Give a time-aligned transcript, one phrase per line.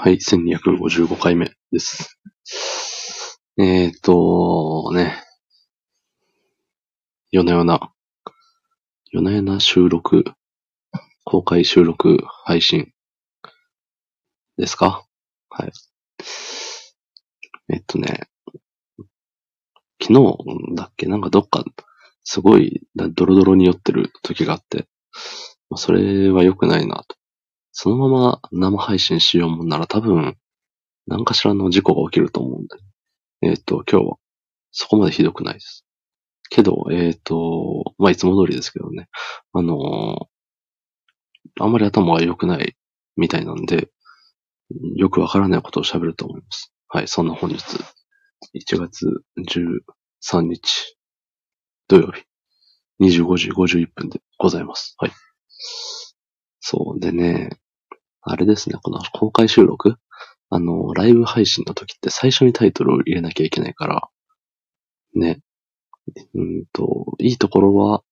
[0.00, 2.20] はい、1255回目です。
[3.58, 5.24] えーと、ね。
[7.32, 7.92] 夜な夜な、
[9.10, 10.22] 夜な夜な収録、
[11.24, 12.92] 公開収録配信
[14.56, 15.04] ですか？
[15.50, 15.72] はい。
[17.68, 18.28] えっとね、
[20.00, 20.36] 昨日
[20.76, 21.06] だっけ？
[21.06, 21.64] なんかどっか
[22.22, 24.86] すごいドロドロに酔ってる時があって、
[25.74, 27.17] それは良くないなと。
[27.80, 30.36] そのまま生配信しようもんなら多分、
[31.06, 32.76] 何かしらの事故が起きると思うんで、
[33.42, 34.16] えっ、と、今日は
[34.72, 35.84] そこまでひどくないです。
[36.50, 39.06] けど、えっ、と、まあ、いつも通りですけどね。
[39.52, 40.26] あのー
[41.60, 42.76] あんまり頭が良くない
[43.16, 43.90] みたいなんで、
[44.96, 46.72] よくわからないことを喋ると思います。
[46.88, 47.58] はい、そんな本日、
[48.56, 49.06] 1月
[49.48, 50.96] 13日、
[51.86, 52.24] 土曜日、
[53.00, 54.96] 25時51分でございます。
[54.98, 55.12] はい。
[56.58, 57.50] そうでね、
[58.22, 59.96] あれですね、この公開収録？
[60.50, 64.08] あの、ライブ配信の時って最初にタイトルを入れなきゃいけないから、
[65.14, 65.40] ね。
[66.34, 68.02] うんと、いいところは、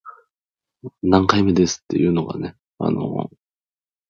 [1.03, 3.31] 何回目ですっていうのがね、あの、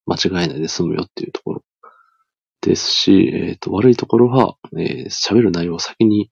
[0.07, 1.65] 間違えないで済むよっていうところ
[2.61, 6.31] ですし、えっ、と、悪いところは、えー喋る内容を先に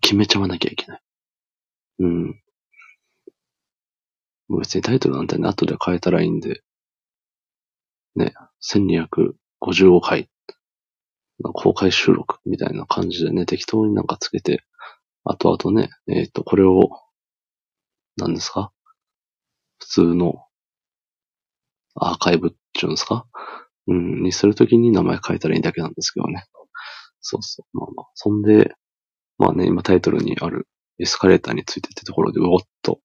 [0.00, 1.00] 決めちゃわなきゃいけない。
[2.00, 2.42] うん。
[4.58, 6.62] 別にタイトルなんてね、後で変えたらいいんで、
[8.16, 10.30] ね、1255回、
[11.42, 14.62] 公開収録みたいな感じでね、適当になんかつけて、
[15.24, 16.90] あとあとね、えっ、と、これを、
[18.16, 18.72] 何ですか？
[19.78, 20.44] 普通の
[21.94, 23.26] アーカイブっていうんですか？
[23.86, 26.44] うん、にするときに名前変えたらいいだけなんですけどね。
[27.20, 27.78] そうそう。
[27.78, 28.06] まあまあ。
[28.14, 28.74] そんで、
[29.38, 33.00] まあね、今タイトルにあるエスカレーターについてってところで、おっと。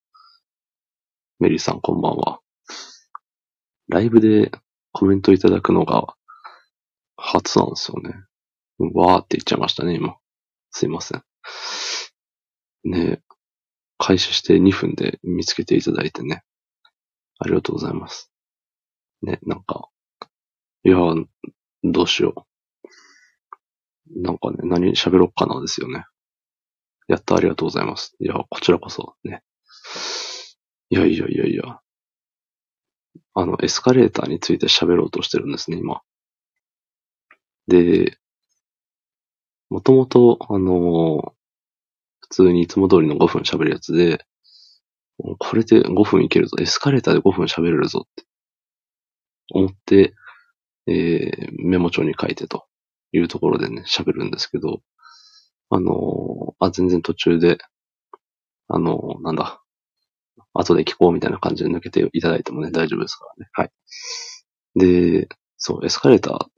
[1.40, 2.40] メリーさんこんばんは。
[3.88, 4.52] ライブで
[4.98, 6.16] コメントいただくのが
[7.18, 8.14] 初なんですよね。
[8.94, 10.16] わーって言っちゃいましたね、今。
[10.72, 11.24] すいません。
[12.86, 13.22] ね、
[13.98, 16.44] 開始して2分で見つけていただいてね。
[17.40, 18.32] ありがとうございます。
[19.22, 19.90] ね、なんか、
[20.86, 21.26] いやー、
[21.84, 22.48] どうしよ
[24.08, 24.22] う。
[24.24, 26.06] なんかね、何喋ろっかなですよね。
[27.10, 28.16] やった、ありがとうございます。
[28.22, 29.44] いや、こちらこそね。
[30.90, 31.82] いやいやいやいや。
[33.36, 36.02] あの、エスカレーターについて喋ろうとしてるんですね、今。
[37.68, 38.18] で、
[39.70, 41.36] もともと、あの
[42.22, 44.26] 普通にいつも通りの5分喋るやつで、
[45.40, 48.24] これで5分いけるぞ、エスカレーターで5分喋れるぞって
[49.54, 50.14] 思って、
[50.88, 52.66] えーメモ帳に書いてと
[53.14, 54.82] いうところでね、喋るんですけど、
[55.72, 57.58] あのあ、全然途中で、
[58.68, 59.64] あのなんだ、
[60.56, 63.50] 後で聞こうみたいな感じで抜けていただいてもね、大丈夫ですからね。
[63.54, 63.70] はい。
[64.76, 66.50] で、そう、エスカレーターっ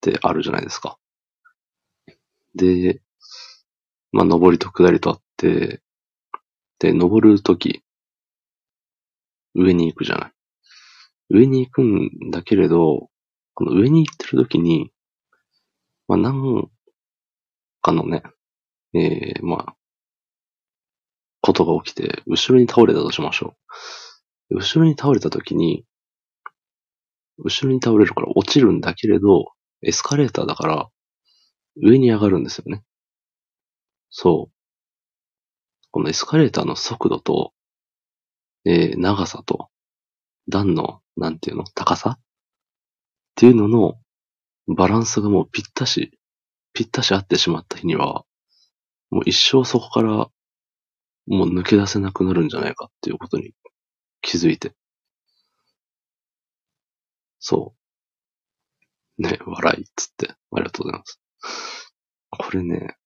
[0.00, 0.98] てあるじゃないですか。
[2.54, 3.00] で、
[4.10, 5.80] まあ、上りと下りとあって、
[6.78, 7.82] で、登るとき、
[9.54, 10.32] 上に行くじゃない。
[11.30, 13.08] 上に行くんだけれど、
[13.54, 14.92] この上に行ってるときに、
[16.08, 16.68] まあ、なん
[17.80, 18.22] かのね、
[18.94, 19.76] えー、まあ、
[21.42, 23.56] ことが起きて、後ろに倒れたとしましょ
[24.50, 24.56] う。
[24.60, 25.84] 後ろに倒れたときに、
[27.38, 30.88] 後ろに倒れるから落ちるんだけれど、エスカレーターだから、
[31.76, 32.82] 上に上がるんですよね。
[34.10, 34.52] そう。
[35.90, 37.52] このエスカレーターの速度と、
[38.64, 39.68] えー長さと、
[40.48, 42.10] 段の、なんていうの、高さ？
[42.10, 42.20] っ
[43.34, 43.98] ていうのの
[44.68, 46.18] バランスがもうぴったし、
[46.72, 48.24] ぴったし合ってしまった日には、
[49.10, 50.30] もう一生そこから、
[51.26, 53.52] もう抜け出せなくなるんじゃないかっていうことに
[54.22, 54.74] 気づいて。
[57.38, 57.74] そ
[59.18, 59.22] う。
[59.22, 60.30] ね、笑いっつって。
[60.30, 61.20] ありがとうございます。
[62.30, 62.96] これね、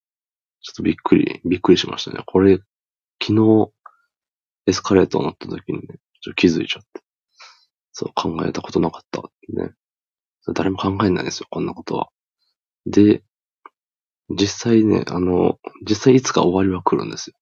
[0.60, 2.22] ちょっとびっくり、びっくりしましたね。
[2.26, 2.58] これ、
[3.22, 3.72] 昨日、
[4.66, 5.86] エスカレーターになった時にね、
[6.22, 7.02] ちょっと気づいちゃって。
[7.92, 9.72] そう、考えたことなかったってね。
[10.54, 12.08] 誰も考えないですよ、こんなことは。
[12.86, 13.24] で、
[14.30, 15.58] 実際ね、あの、
[15.88, 17.36] 実際いつか終わりは来るんですよ。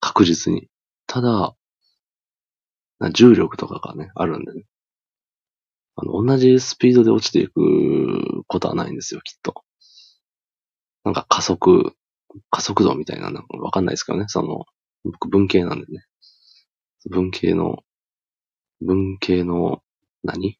[0.00, 0.68] 確実に。
[1.06, 1.54] ただ、
[3.12, 4.64] 重力とかがね、あるんでね。
[5.96, 9.62] あの、同じスピードで落ちていくことはないんですよ、きっと。
[11.04, 11.92] なんか加速、
[12.50, 14.24] 加速度みたいな、なんかわかんないですけどね。
[14.28, 14.64] その、
[15.04, 16.04] 僕文系なんでね。
[17.10, 17.78] 文系の、
[18.80, 19.82] 文系の
[20.22, 20.58] 何、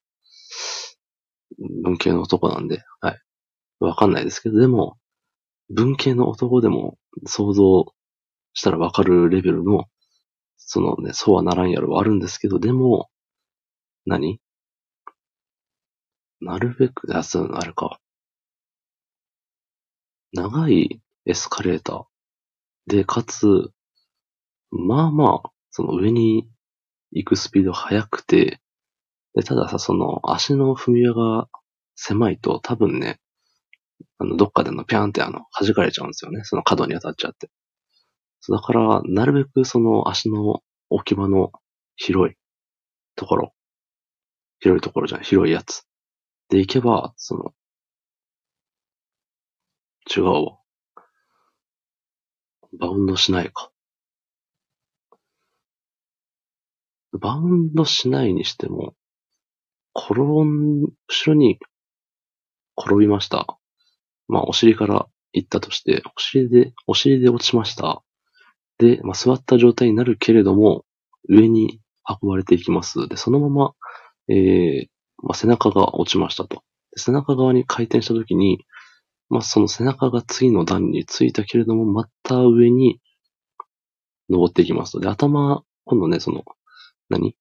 [1.83, 3.21] 文系の男なんで、はい。
[3.81, 4.97] わかんないですけど、でも、
[5.71, 7.87] 文系の男でも想像
[8.55, 9.85] したらわかるレベルの、
[10.57, 13.09] そのね、そうはならんやろはあるんですけど、でも、
[14.07, 14.41] 何？
[16.41, 17.99] なるべく、あ、そう、あれか。
[20.33, 22.05] 長いエスカレーター
[22.87, 23.71] で、かつ、
[24.71, 26.49] まあまあ、その上に
[27.13, 28.61] 行くスピード速くて、
[29.35, 31.49] で、たださ、その足の踏み場が
[31.97, 33.21] 狭いと多分ね、
[34.19, 36.43] あの、どっかでのピャンってあの、弾かれちゃうんですよね。
[36.45, 37.49] その角に当たっちゃって。
[38.41, 41.53] そうだから、なるべくその足の置き場の
[41.97, 42.37] 広い
[43.17, 43.55] ところ、
[44.61, 45.85] 広いところじゃない、広いやつ。
[46.49, 47.55] で行けば、その、
[50.11, 50.59] 違うわ。
[52.79, 53.71] バウンドしないか。
[57.13, 58.95] バウンドしないにしても、
[59.95, 60.95] 転ん、後
[61.27, 61.59] ろに
[62.79, 63.59] 転びました。
[64.29, 68.03] まあ、お尻から行ったとして、お尻で、お尻で落ちました。
[68.79, 70.85] で、まあ、座った状態になるけれども、
[71.29, 71.81] 上に
[72.23, 73.09] 運ばれていきます。
[73.09, 73.73] で、そのまま、
[74.29, 74.89] えー、
[75.23, 76.63] まあ、背中が落ちましたと。
[76.97, 78.65] 背中側に回転したときに、
[79.29, 83.01] まあ、その背中が次の段についたけれども、また上に
[84.31, 85.01] 登っていきますと。
[85.01, 86.45] で、頭、今度ね、その、
[87.09, 87.37] 何？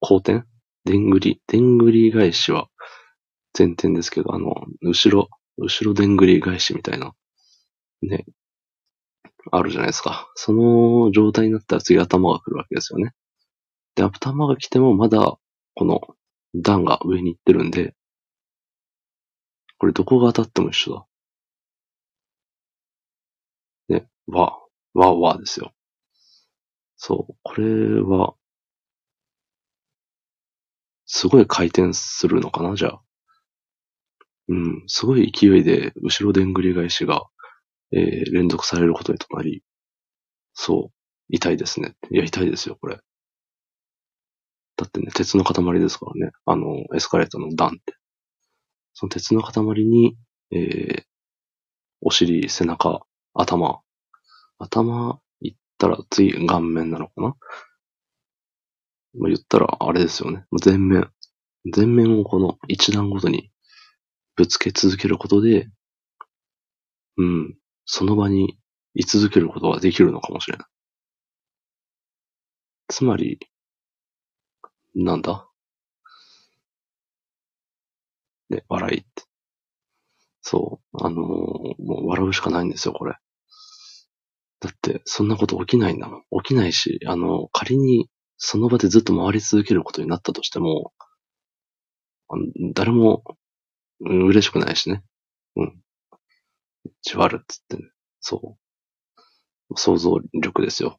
[0.00, 0.44] 後転？
[0.84, 2.68] でんぐり、でんぐり返しは
[3.58, 7.12] 前転ですけど、あの、後ろ、後ろでんぐり返しみたいな、
[8.02, 8.24] ね、
[9.52, 10.30] あるじゃないですか。
[10.34, 13.12] その状態になったら次頭が来るわけですよね。
[13.96, 15.38] で、頭が来てもまだ、
[15.74, 16.00] この
[16.54, 17.94] 段が上に行ってるんで、
[19.78, 21.06] これどこが当たっても一緒だ。
[23.88, 24.58] ね、わ、
[24.94, 25.72] わ、わですよ。
[26.96, 28.34] そう、これは、
[31.06, 33.02] すごい回転するのかな、じゃあ。
[34.48, 37.24] うん、すごい勢いで、後ろでんぐり返しが、
[37.92, 39.62] えー、連続されることにとなり、
[40.54, 40.92] そう、
[41.28, 41.94] 痛いですね。
[42.10, 42.98] いや、痛いですよ、これ。
[44.76, 46.32] だってね、鉄の塊ですからね。
[46.44, 47.94] あの、エスカレーターの段って。
[48.94, 50.16] その鉄の塊に、
[50.52, 51.02] えー、
[52.00, 53.80] お尻、背中、頭。
[54.58, 57.22] 頭、いったら次、顔面なのかな？
[59.18, 60.44] まあ、言ったら、あれですよね。
[60.64, 61.10] 前面。
[61.74, 63.50] 前面をこの一段ごとに
[64.36, 65.68] ぶつけ続けることで、
[67.16, 68.58] うん、その場に
[68.94, 70.66] 居続けることができるのかもしれない。
[72.88, 73.38] つまり、
[74.94, 75.48] なんだ？
[78.48, 79.24] で、笑いって。
[80.40, 81.04] そう。
[81.04, 83.16] あのー、もう笑うしかないんですよ、これ。
[84.60, 86.22] だって、そんなこと起きないんだもん。
[86.42, 90.92] 起きないし、あの、仮にその場でずっと回り続けることになったとしても、
[92.74, 93.24] 誰も、
[94.00, 95.02] 嬉しくないしね。
[97.02, 97.84] じわるっつってね。
[98.20, 98.56] そ
[99.70, 99.74] う。
[99.78, 100.98] 想像力ですよ。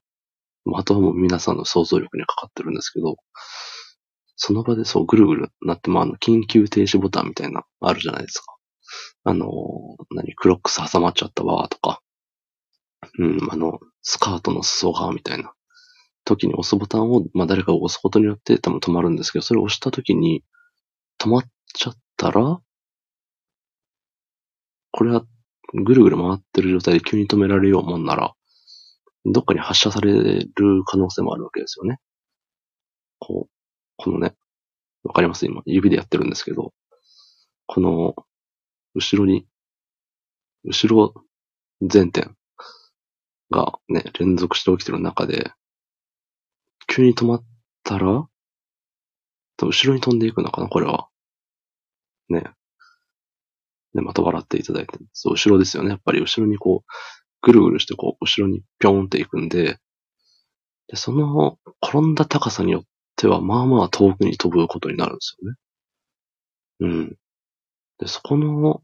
[0.75, 3.17] あとはもう皆さんの想像力にかかってるんですけど、
[4.35, 8.55] その場でそうぐるぐるなってもあの緊急停止ボタンみたいなあるじゃないですか。
[9.23, 9.47] あの、
[10.11, 12.01] 何、クロックス挟まっちゃったわとか、
[13.19, 15.53] うん、あの、スカートの裾がみたいな
[16.23, 20.43] 時に押すボタンを、まあ、誰かが押すことによって多分止まるんですけど、それを押した時に
[21.19, 21.43] 止まっ
[21.73, 22.61] ちゃったら、
[24.91, 25.25] これは
[25.73, 28.33] ぐるぐる回ってる状態で急に止められるようもんなら、
[29.25, 31.99] どっかに発射される可能性もあるわけですよね。
[33.19, 33.51] こう、
[33.97, 34.35] このね、
[35.03, 35.45] わかります？
[35.45, 36.73] 今、指でやってるんですけど、
[37.65, 38.15] この、
[38.95, 39.45] 後ろに、
[40.63, 41.13] 後ろ
[41.81, 42.29] 前転
[43.51, 45.51] がね、連続して起きてる中で、
[46.87, 47.45] 急に止まっ
[47.83, 48.27] たら、
[49.61, 51.09] 後ろに飛んでいくのかな、これは。
[52.29, 52.43] ね。
[53.93, 54.97] で、また笑っていただいて。
[55.13, 55.89] そう、後ろですよね。
[55.89, 56.91] やっぱり後ろにこう、
[57.41, 59.79] ぐるぐるしてこう、後ろにぴょんっていくんで、
[60.87, 62.83] で、その、転んだ高さによっ
[63.15, 65.57] ては、まあまあ遠くに飛ぶことになるんですよね。
[66.79, 67.17] うん。
[67.99, 68.81] で、そこの、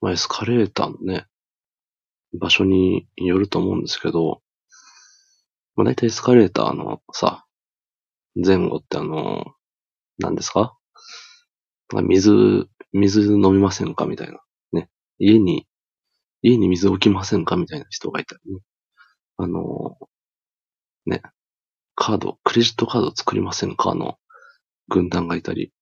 [0.00, 1.26] まあ、エスカレーターのね、
[2.38, 4.42] 場所によると思うんですけど、
[5.74, 7.44] まあ、大体エスカレーターのさ、
[8.36, 9.44] 前後ってあの、
[10.18, 10.76] 何ですか？
[12.02, 14.06] 水、水飲みませんか？
[14.06, 14.40] みたいな。
[14.72, 14.88] ね。
[15.18, 15.66] 家に、
[16.42, 17.56] 家に水置きませんか？
[17.56, 18.60] みたいな人がいたりね。
[19.36, 19.98] あの、
[21.06, 21.22] ね。
[21.94, 23.94] カード、クレジットカード作りませんか？
[23.94, 24.18] の
[24.88, 25.72] 軍団がいたり。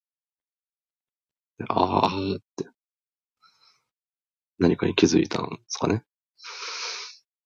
[1.69, 2.69] あーって。
[4.59, 6.05] 何かに気づいたんですかね。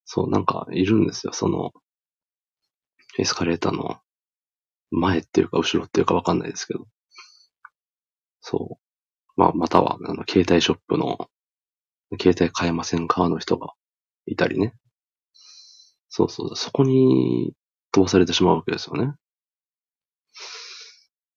[0.05, 1.33] そう、なんかいるんですよ。
[1.33, 1.73] その、
[3.19, 3.99] エスカレーターの
[4.91, 6.87] 前っていうか後ろっていうかわかんないですけど。
[8.41, 8.88] そう。
[9.39, 11.31] まあ、または、あの、携帯ショップの、
[12.21, 13.73] 携帯買えませんかの人が
[14.27, 14.75] いたりね。
[16.09, 17.55] そうそう、そこに
[17.93, 19.13] 飛ばされてしまうわけですよね。
[19.13, 19.15] っ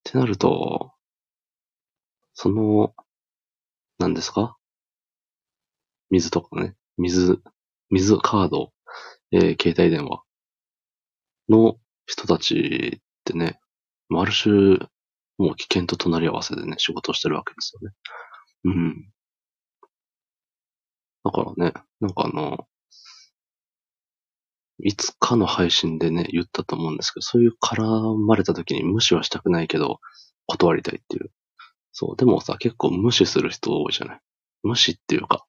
[0.03, 0.91] てなると、
[2.33, 2.93] その、
[3.99, 4.57] 何ですか？
[6.09, 7.39] 水とかね、水、
[7.91, 8.73] 水カード、
[9.31, 10.23] えー携帯電話
[11.49, 13.59] の人たちってね、
[14.09, 14.77] まあある種、
[15.41, 17.95] もう危険と隣り合わせでね、仕事をしてるわけですよね。
[18.65, 19.11] うん。
[21.23, 22.67] だからね、なんかあの、
[24.83, 29.99] いつかの配信でね、言ったと思うんですけど、そういう絡まれた時に無視はしたくないけど、
[30.45, 31.31] 断りたいっていう。
[31.91, 32.15] そう。
[32.17, 34.19] でもさ、結構無視する人多いじゃない。
[34.63, 35.45] 無視っていうか、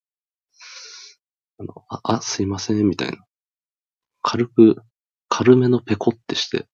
[1.58, 3.18] あの、あ、あすいません、みたいな。
[4.22, 4.82] 軽く、
[5.28, 6.66] 軽めのペコってして、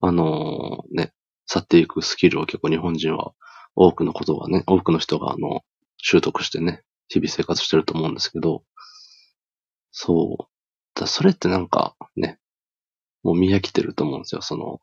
[0.00, 1.12] あのーね、
[1.52, 3.32] 去っていくスキルを結構日本人は
[3.76, 5.60] 多くのことがね、多くの人があの、
[5.98, 8.62] 習得してね、日々生活してると思うんですけど、
[9.92, 11.00] そう。
[11.00, 12.38] だそれってなんかね、
[13.22, 14.42] もう見飽きてると思うんですよ。
[14.42, 14.80] その、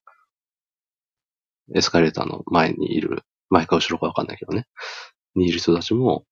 [1.75, 4.67] エスカレーターの前にいる、前か後ろかわかんないけどね、
[5.35, 6.25] にいる人たちも、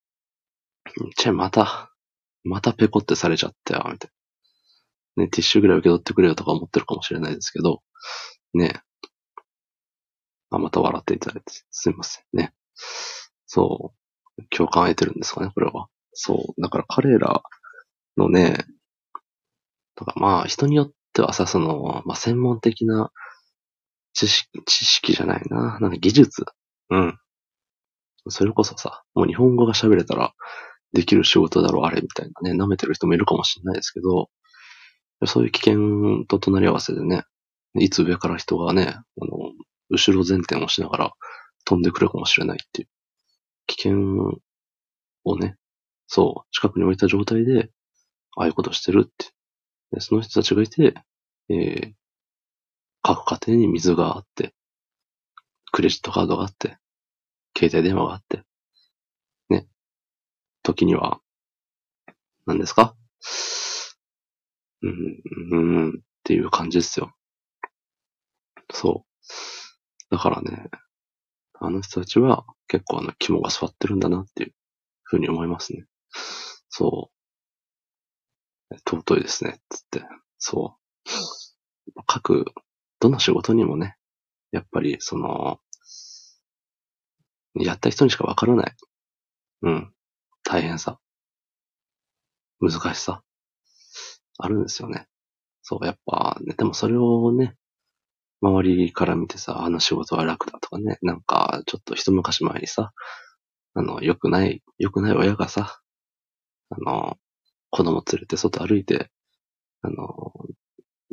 [1.16, 1.92] チェ、また、
[2.44, 4.10] またペコってされちゃったよ、みたい
[5.16, 5.24] な。
[5.24, 7.82] ね、ティッシュぐらい受け取ってくれよとか思ってるかもしれないですけど、
[8.54, 8.80] ね。
[10.50, 12.52] あ、また笑っていただいて、すいませんね。
[13.46, 13.94] そ
[14.38, 14.42] う。
[14.50, 15.88] 共感を得てるんですかね、これは。
[16.12, 16.60] そう。
[16.62, 17.42] だから彼ら
[18.16, 18.64] のね、
[19.96, 23.10] とかまあ人によってはさ、その、まあ専門的な
[24.12, 25.78] 知識、知識じゃないな。
[25.80, 26.44] なんか技術。
[26.90, 27.18] うん。
[28.28, 30.34] それこそさ、もう日本語が喋れたら
[30.92, 34.28] できる仕事だろう、あれみたいなね、舐めてる人もいるかもしれないですけど、
[35.26, 37.24] そういう危険と隣り合わせでね、
[37.74, 39.52] いつ上から人がね、あの、
[39.90, 41.12] 後ろ前転をしながら
[41.64, 42.88] 飛んでくるかもしれないっていう。
[43.66, 44.40] 危険
[45.24, 45.56] をね、
[46.06, 47.70] そう、近くに置いた状態で、
[48.36, 49.32] ああいうことしてるって。
[49.92, 50.94] でその人たちがいて、
[51.48, 51.92] えー、
[53.02, 54.54] 各家庭に水があって、
[55.72, 56.78] クレジットカードがあって、
[57.56, 58.42] 携帯電話があって、
[59.48, 59.66] ね。
[60.62, 61.20] 時には、
[62.46, 62.94] 何ですか？
[64.82, 65.92] うん、うん、っ
[66.24, 67.12] ていう感じですよ。
[68.72, 69.07] そう。
[70.10, 70.68] だからね、
[71.60, 74.54] あの人たちは結構あの肝が座ってるんだなっていう
[75.02, 75.84] ふうに思いますね。
[76.68, 77.10] そ
[78.70, 78.74] う。
[78.86, 80.02] 尊いですね、つって。
[80.38, 80.78] そ
[81.94, 82.02] う。
[82.06, 82.44] 各、
[83.00, 83.96] どの仕事にもね、
[84.52, 85.60] やっぱりその、
[87.54, 88.76] やった人にしかわからない。
[89.62, 89.92] うん。
[90.44, 90.98] 大変さ。
[92.60, 93.22] 難しさ。
[94.38, 95.06] あるんですよね。
[95.62, 97.56] そう、やっぱ、ね、でもそれをね、
[98.42, 102.92] 周りから見てさ、あの仕事は楽だとかね、なんか、ちょっと一昔前にさ、
[103.74, 105.80] あの、良くない、良くない親がさ、
[106.70, 107.16] あの、
[107.70, 109.10] 子供連れて外歩いて、
[109.82, 110.32] あの、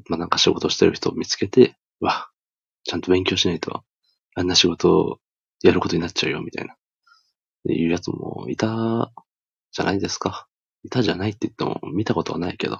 [0.10, 2.29] まあ、なんか仕事してる人を見つけて、わ、
[2.84, 3.84] ちゃんと勉強しないと、
[4.36, 5.20] あんな仕事を
[5.63, 6.75] やることになっちゃうよ、みたいな。
[7.70, 9.12] いうやつもいた、
[9.72, 10.48] じゃないですか。
[10.84, 12.79] いたじゃないって言っても見たことはないけど。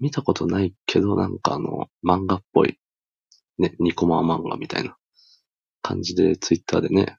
[0.00, 2.78] 見たことないけど、なんかあの、漫画っぽい、
[3.58, 4.96] ね、ニコマー漫画みたいな
[5.82, 7.18] 感じで、ツイッターでね、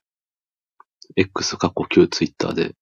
[1.16, 2.74] X 過去旧ツイッターで、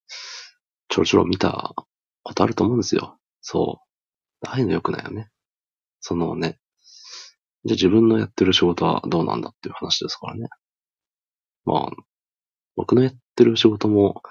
[0.88, 1.75] ちょろちょろ見た
[2.22, 3.18] ことあると思うんですよ。
[3.40, 3.80] そ
[4.42, 4.46] う。
[4.48, 5.30] ああいうの良くないよね。
[6.00, 6.58] そのね、
[7.64, 10.48] じゃあ自分のやってる仕事はどうなんだっていう話ですからね。
[11.64, 12.02] まあ、
[12.76, 14.22] 僕のやってる仕事も、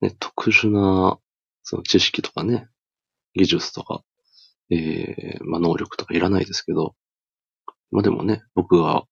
[0.00, 1.18] ね、特殊な、
[1.62, 2.68] その知識とかね、
[3.34, 4.02] 技術とか、
[4.70, 6.94] ええまあ能力とかいらないですけど、
[7.90, 9.04] まあでもね、僕が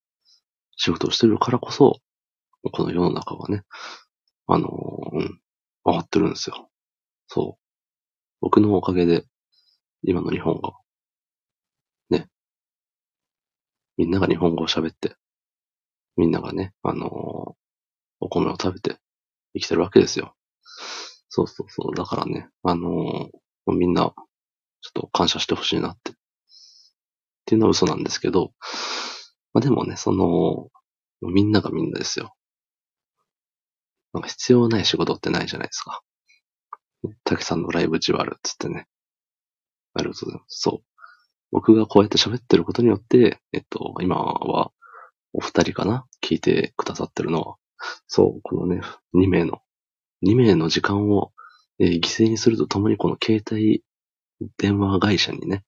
[0.76, 2.00] 仕事をしてるからこそ、
[2.72, 3.62] この世の中がね、
[4.46, 4.68] あの
[5.12, 5.40] うん、
[5.84, 6.70] 回ってるんですよ。
[7.28, 7.62] そう。
[8.40, 9.24] 僕のおかげで、
[10.02, 10.72] 今の日本が、
[12.10, 12.28] ね、
[13.96, 15.16] みんなが日本語を喋って、
[16.16, 17.54] みんながね、あのー
[18.20, 18.96] お米を食べて
[19.54, 20.34] 生きてるわけですよ。
[21.28, 21.94] そうそうそう。
[21.94, 24.14] だからね、あのーみんな、
[24.82, 26.12] ちょっと感謝してほしいなって。
[27.44, 28.52] っていうのは嘘なんですけど、
[29.52, 30.70] まあでもね、その、
[31.20, 32.34] みんながみんなですよ。
[34.14, 36.02] なんか必要ない仕事ってないじゃないですか。
[37.02, 38.86] ね竹さんのライブじわるっつってね。
[39.92, 40.60] ありがとうございます。
[40.60, 40.84] そう。
[41.52, 44.72] 僕がこうやって喋ってることによって、えっと、今は、
[45.32, 47.56] お二人かな聞いてくださってるのは。
[48.06, 48.80] そう、このね、
[49.14, 49.60] 2名の、
[50.26, 51.32] 2名の時間を、
[51.80, 53.82] えー犠牲にするとともにこの携帯
[54.58, 55.64] 電話会社にね、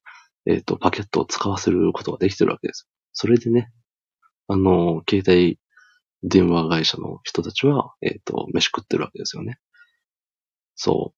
[0.47, 2.88] えっ、と、パケットを使わせることができてるわけです。
[3.12, 3.71] それでね、
[4.49, 5.59] あの、携帯
[6.23, 9.59] 電話会社の人たちは、えっ、と、飯食ってるわけですよね。
[10.76, 11.15] そ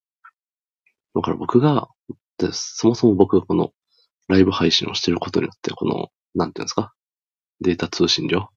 [1.15, 1.17] う。
[1.19, 1.89] だから僕が、
[2.37, 3.73] でそもそも僕がこの
[4.27, 6.93] ライブ配信をしてることによって、この、なんていうんですか、
[7.61, 8.49] データ通信量。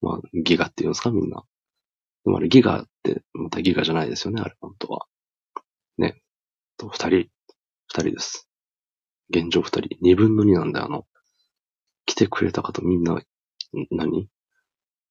[0.00, 1.42] まあ、ギガっていうんですか、みんな。
[2.24, 5.06] でもあれギガって、またギガじゃないですよね、あれ、本当は。
[5.98, 6.22] ね。
[6.76, 7.10] と、二人、
[7.88, 8.45] 二人です。
[9.30, 9.96] 現状二人。
[10.00, 11.06] 二分の二なんで、あの、
[12.04, 13.20] 来てくれた方みんな、
[13.90, 14.28] 何？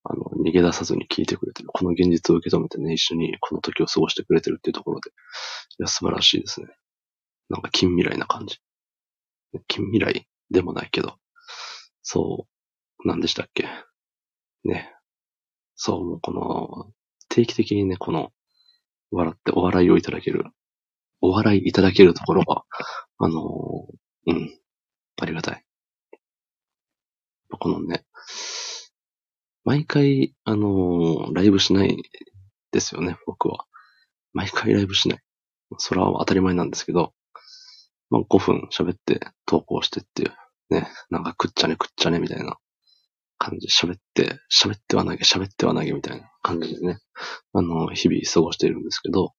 [0.03, 1.69] あの、逃げ出さずに聞いてくれてる。
[1.73, 5.09] この現実を受け止めてね、一緒にこの時を過ごしてくれてるっていうところで。
[5.09, 5.13] い
[5.79, 6.67] や、素晴らしいですね。
[7.49, 8.59] なんか近未来な感じ。
[9.67, 11.15] 近未来でもないけど。
[12.03, 12.47] そ
[13.03, 13.67] う、何でしたっけ？
[14.63, 14.93] ね。
[15.75, 16.93] そう、もうこの、
[17.27, 18.31] 定期的にね、この、
[19.11, 20.45] 笑ってお笑いをいただける、
[21.19, 22.63] お笑いいただけるところが、
[23.17, 24.59] あのーうん、
[25.21, 25.63] ありがたい。
[27.59, 28.05] このね、
[29.63, 31.97] 毎回、あのーライブしない
[32.71, 33.65] ですよね、僕は。
[34.33, 35.19] 毎回ライブしない。
[35.77, 37.13] それは当たり前なんですけど、
[38.09, 40.33] まあ、5分喋って投稿してっていう、
[40.69, 42.57] ね、なんかくっちゃねくっちゃねみたいな。
[43.37, 43.67] 感じ。
[43.67, 46.29] で喋って、喋っては投げ、喋っては投げみたいな。
[46.41, 46.99] 感じでね、
[47.53, 49.33] あの、日々過ごしているんですけど、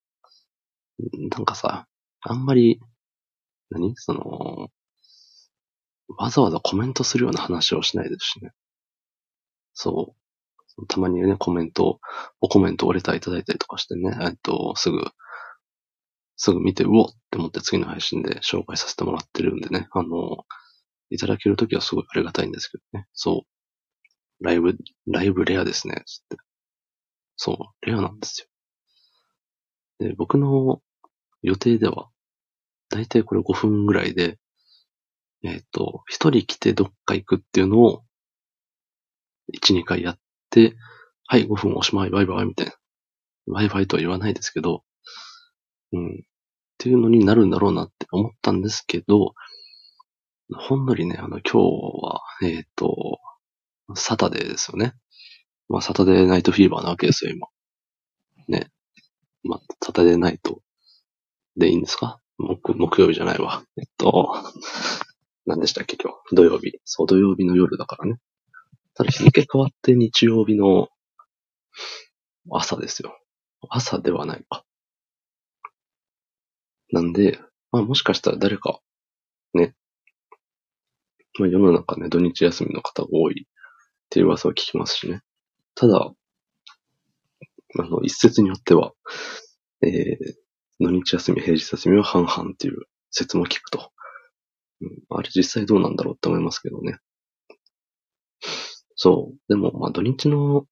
[1.31, 1.87] なんかさ、
[2.23, 2.81] あんまり、
[3.71, 3.95] 何？
[3.97, 4.69] その、
[6.19, 8.53] わざわざコメントするような話をしないですしね。
[9.75, 10.15] そ
[10.79, 10.87] う。
[10.89, 12.01] たまにね、コメント、
[12.41, 15.05] おコメントをレターいただいたりとかしてね、えっと、すぐ、
[16.37, 20.45] すぐ見て、うおって思って次の配信で紹介させてもらってるんでね、あの、
[21.11, 23.07] いただけるときはすごいありがたいんですけどね。
[23.15, 23.45] そ
[24.41, 24.45] う。
[24.45, 24.77] ライブ、
[25.09, 26.37] ライブレアですね、つって。
[27.37, 28.49] そう、レアなんですよ。
[29.99, 30.83] で、僕の
[31.43, 32.09] 予定では、
[32.97, 34.39] だいたいこれ5分ぐらいで、
[35.45, 38.03] えっ、と、一人来てどっか行くっていうのを、
[39.55, 40.19] 1、2回やっ
[40.51, 40.75] て、
[41.27, 42.73] はい、5分おしまい、バイバイ、みたいな。
[43.53, 44.83] バイバイとは言わないですけど、
[45.93, 46.15] うん。
[46.15, 46.19] っ
[46.79, 49.35] ていうのになるんだろうなって思ったんですけど、
[50.55, 51.59] ほんのりね、あの、今日
[52.03, 53.19] は、えっ、と、
[53.95, 54.95] サタデーですよね。
[55.69, 57.49] まあ、サタデーナイトフィーバーなわけですよ、今。
[58.49, 58.71] ね。
[59.43, 60.61] まあ、サタデーナイト
[61.57, 62.21] でいいんですか？
[62.39, 63.65] 木、木曜日じゃないわ。
[63.79, 64.35] えっと、
[65.47, 66.35] 何でしたっけ、今日。
[66.35, 66.79] 土曜日。
[66.85, 68.19] そう、土曜日の夜だからね。
[68.95, 70.89] ただ日付変わって日曜日の
[72.51, 73.19] 朝ですよ。
[73.69, 74.65] 朝ではないか。
[76.93, 77.39] なんで、
[77.73, 78.81] まあもしかしたら誰か、
[79.55, 79.75] ね、
[81.39, 83.47] まあ世の中ね、土日休みの方が多いっ
[84.11, 85.23] ていう噂は聞きますしね。
[85.75, 86.13] ただ、
[87.79, 88.93] あの、一説によっては、
[89.83, 90.46] えー、
[90.81, 93.93] 土日休み、平日休みは半々っていう説も聞くと。
[94.83, 96.99] うん、あれ実際どうなんだろうって思いますけどね。
[98.95, 99.39] そう。
[99.49, 100.67] でも、まあ土日の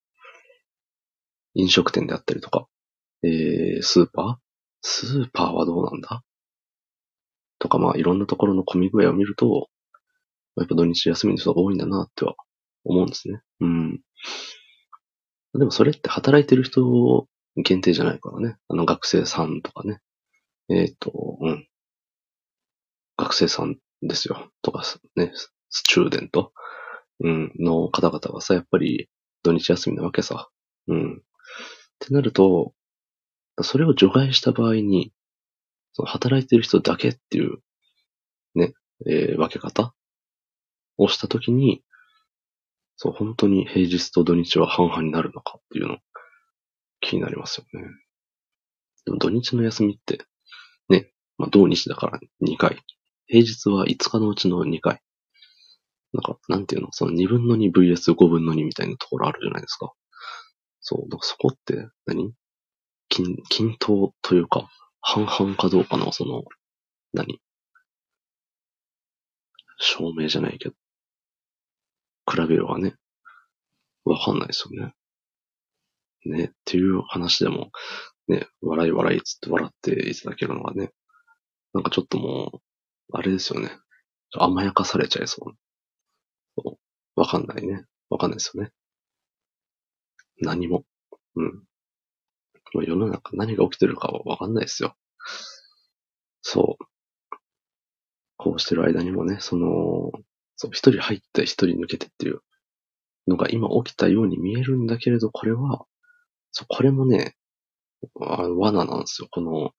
[1.54, 2.66] 飲食店であったりとか、
[3.22, 4.36] えー、スーパー？
[4.82, 6.22] スーパーはどうなんだ？
[7.58, 9.68] とか、まあいろんなところの混み具合を見ると、
[10.56, 12.34] やっぱ土日休みの人が多いんだなっては
[12.84, 13.40] 思うんですね。
[13.60, 14.00] うん。
[15.54, 18.56] でもそれって働いてる人限定じゃないからね。
[18.68, 20.00] あの学生さんとかね。
[20.68, 21.68] えっ、と、うん。
[23.16, 24.50] 学生さんですよ。
[24.62, 24.82] とか
[25.16, 25.32] ね、
[25.70, 26.52] スチューデント、
[27.20, 29.08] うん、の方々がさ、やっぱり
[29.42, 30.48] 土日休みなわけさ。
[30.88, 31.16] うん。
[31.16, 31.20] っ
[32.00, 32.72] てなると、
[33.62, 35.12] それを除外した場合に、
[35.92, 37.58] その働いてる人だけっていう、
[38.54, 38.74] ね、
[39.06, 39.94] えー分け方
[40.96, 41.84] をしたときに、
[42.96, 45.98] そう、本当に平日と土日は半々になるのかっていうの、
[47.04, 47.86] 気になりますよね。
[49.04, 50.24] でも土日の休みって、
[50.88, 52.82] ね、まあ土日だから2回。
[53.26, 55.00] 平日は5日のうちの2回。
[56.12, 59.92] なんか、なんていうの、その2分の 2vs5 分の2みたいなところあるじゃないですか。
[60.80, 62.32] そう、だからそこって何？
[63.08, 64.68] 均、均等というか、
[65.00, 66.44] 半々かどうかの、その、
[67.12, 67.40] 何？
[69.78, 70.74] 証明じゃないけど、
[72.30, 72.94] 比べるはね、
[74.04, 74.94] わかんないですよね。
[76.26, 77.70] ね、っていう話でも、
[78.28, 80.90] ね、笑い笑いっつって笑っていただけるのがね、
[81.72, 82.60] なんかちょっともう、
[83.12, 83.70] あれですよね。
[84.32, 85.54] 甘やかされちゃいそう。
[86.56, 86.78] そ
[87.16, 87.84] うわかんないね。
[88.10, 88.70] わかんないですよね。
[90.40, 90.84] 何も。
[91.36, 91.46] うん。
[92.74, 94.96] もう世の中何が起きてるかはわかんないですよ。
[96.42, 96.84] そう。
[98.36, 100.10] こうしてる間にもね、その、
[100.56, 102.40] そう、一人入って一人抜けてっていう
[103.26, 105.86] のが今起きたように見えるんだけれど、これは、
[106.54, 107.34] そう、これもね、
[108.20, 109.28] あの罠なんですよ。
[109.30, 109.72] この、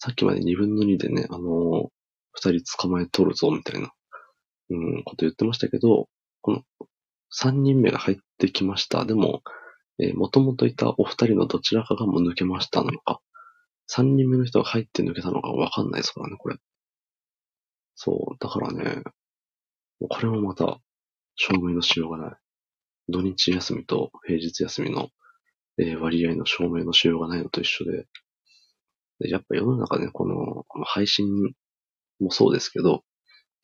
[0.00, 1.90] さっきまで二分の二でね、あの、
[2.32, 3.92] 二人捕まえとるぞ、みたいな、
[4.70, 6.08] うん、こと言ってましたけど、
[6.42, 6.62] この、
[7.30, 9.04] 三人目が入ってきました。
[9.04, 9.42] でも、
[10.00, 13.20] えー、もともといたお二人のどちらかがもう抜けましたのか、
[13.86, 16.56] 三人目の人が入って抜けたのかわかんないですからね、これ。
[17.94, 19.02] そう、だからね、
[20.00, 20.80] これもまた、
[21.36, 22.36] 証明のしようがない。
[23.08, 25.10] 土日休みと平日休みの、
[25.78, 28.06] え割合の証明のしようがないのと一緒で、
[29.20, 31.26] でやっぱ世の中ね、このこの配信
[32.20, 33.02] もそうですけど、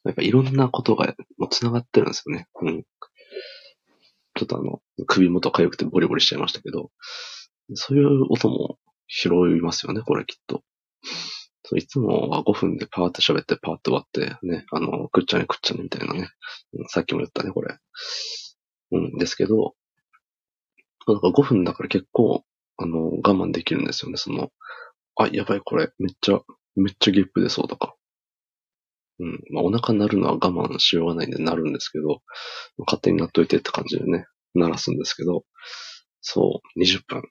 [0.04, 2.46] やっぱいろんなことがもう繋がってるんですよね。
[2.62, 2.84] うん。
[4.34, 6.90] ちょっとあの、首元痒くてボリボリしちゃいましたけど、
[7.74, 10.62] そういう音も拾いますよね、これきっと。
[11.66, 16.28] そういつもは5分でパーって喋ってパーって終わって、ね、あの、くっちゃねくっちゃねみたいなね。
[16.88, 17.78] さっきも言ったね、これ。
[18.92, 19.74] うん、ですけど、
[21.06, 22.44] なんか5分だから結構、
[22.76, 24.50] あの、我慢できるんですよね、その、
[25.16, 26.40] あ、やばい、これ、めっちゃ、
[26.76, 27.94] めっちゃゲップ出そうとか。
[29.20, 29.40] うん。
[29.50, 32.22] まあ、お腹鳴るのは我慢しようがないんでなるんですけど、
[32.78, 35.44] 勝手になっといてって感じでね、鳴らすんですけど、
[36.20, 37.22] そう、20分っ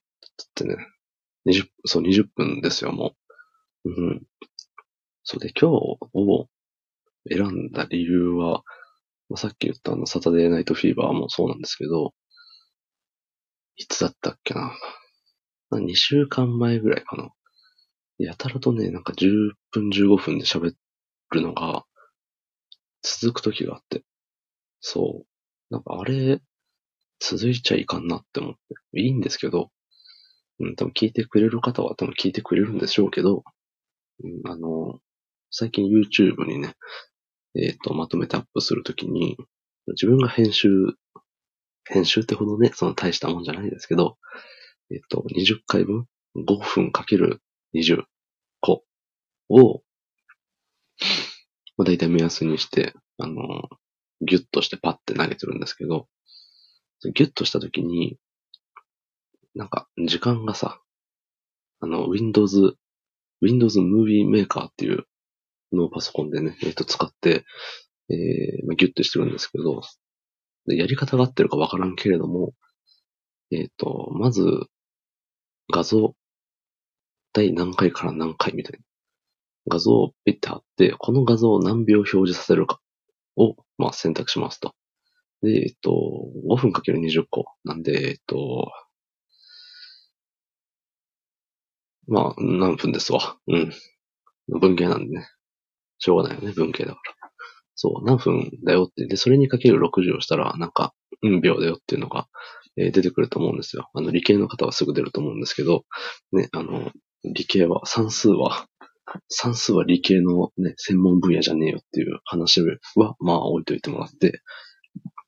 [0.55, 0.77] てね、
[1.45, 3.15] 20、そう、20分ですよ、も
[3.85, 3.91] う。
[3.91, 4.23] うん。
[5.23, 5.75] そうで、今日
[6.13, 6.47] を
[7.29, 8.63] 選んだ理由は、
[9.29, 12.13] まあ、さっき言ったあの、サタデーナイトフィーバーもそうなんですけど、
[13.75, 14.71] いつだったっけな。
[15.71, 17.29] 2週間前ぐらいかな。
[18.17, 20.73] やたらとね、なんか10分15分で喋
[21.31, 21.83] るのが
[23.01, 24.03] 続く時があって。
[24.79, 25.73] そう。
[25.73, 26.39] なんかあれ、
[27.19, 28.99] 続いちゃいかんなって思って。
[28.99, 29.71] いいんですけど、
[30.59, 33.43] うん、多分聞いてくれる方は多分聞いてくれるんでしょうけど、
[34.23, 34.99] うん、あの、
[35.49, 36.75] 最近 YouTube にね、
[37.55, 39.37] えっ、ー、と、まとめてアップするときに、
[39.87, 40.69] 自分が編集、
[41.85, 44.17] 編集ってほどね、その大したもんじゃないですけど、
[44.91, 47.41] えっ、と、20回分、5分かける
[47.75, 48.03] 20
[48.61, 48.83] 個
[49.49, 49.83] を、
[51.77, 53.69] まあ、大体目安にして、あの、
[54.21, 56.07] ギュッとしてパッて投げてるんですけど、
[57.13, 58.17] ギュッとしたときに、
[59.55, 60.81] なんか、時間がさ、
[61.79, 62.77] あの、Windows、
[63.41, 65.05] Windows Movie Maker っていう
[65.73, 67.45] のをパソコンでね、えっ、と、使って、
[68.09, 69.81] えー、まあ、ギュッとしてるんですけど、
[70.67, 72.53] やり方が合ってるかわからんけれども、
[73.51, 74.45] えっ、ー、と、まず、
[75.71, 76.15] 画像、
[77.33, 78.79] 第何回から何回みたいな。
[79.67, 82.79] 画像をピッて貼って、この画像を何秒表示させるか
[83.35, 84.75] を、まあ、選択しますと。
[85.41, 85.91] で、えっと、
[86.49, 87.45] 5分かける20個。
[87.63, 88.71] なんで、えっと、
[92.07, 93.37] まあ、何分ですわ。
[93.47, 93.73] うん。
[94.47, 95.27] 文系なんでね。
[95.99, 97.22] しょうがないよね、文系だから。
[97.75, 99.05] そう、何分だよって。
[99.07, 102.27] で、それにかける60をしたら、なんか、うん秒だよっていうのが、
[102.77, 103.89] えー、出てくると思うんですよ。
[103.93, 105.85] あの、理系の方はすぐ出ると思うんですけど、
[106.31, 106.91] ね、あの、
[107.23, 108.67] 理系は、算数は、
[109.29, 112.61] 算数は理系のね、専門分野じゃねえよっていう話
[112.95, 114.41] は、まあ置いといてもらって、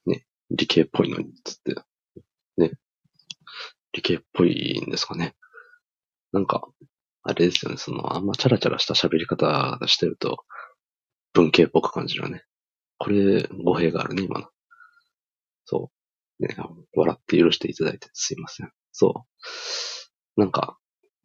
[0.05, 1.75] ね、理系っぽいのに、つって、
[2.57, 2.71] ね、
[3.93, 5.35] 理系っぽいんですかね。
[6.31, 6.67] なんか、
[7.23, 10.43] あれですよね、その、あんまチャラチャラした喋り方してると、
[11.35, 12.43] 文系っぽく感じるよね。
[12.97, 14.47] これ、語弊があるね、今の。
[15.65, 15.91] そ
[16.39, 16.43] う。
[16.43, 16.55] ね、
[16.95, 18.71] 笑って許していただいてすいません。
[18.91, 19.25] そ
[20.37, 20.39] う。
[20.39, 20.77] なんか、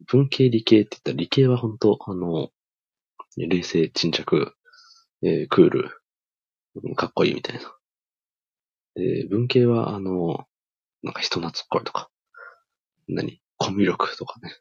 [0.07, 2.49] 文系理系って言ったら理系は本当あの、
[3.37, 4.53] 冷静沈着、
[5.23, 5.89] えー、クール、
[6.95, 7.61] かっこいいみたいな。
[8.95, 10.45] で、文系はあの、
[11.03, 12.09] なんか人懐っこいとか、
[13.07, 14.53] 何コミュ力とかね。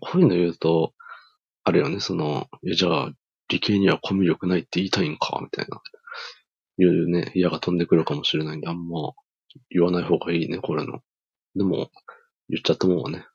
[0.00, 0.94] こういうの言うと、
[1.64, 3.12] あれよね、その、じゃあ、
[3.48, 5.80] 理系にはコミュ力ないって言いたいんかみたいな。
[6.78, 9.12] いうね、矢が飛んでくるかもしれないんで、あんま
[9.70, 11.00] 言わない方がいいね、これの。
[11.54, 11.90] でも、
[12.48, 13.26] 言っちゃったもんはね、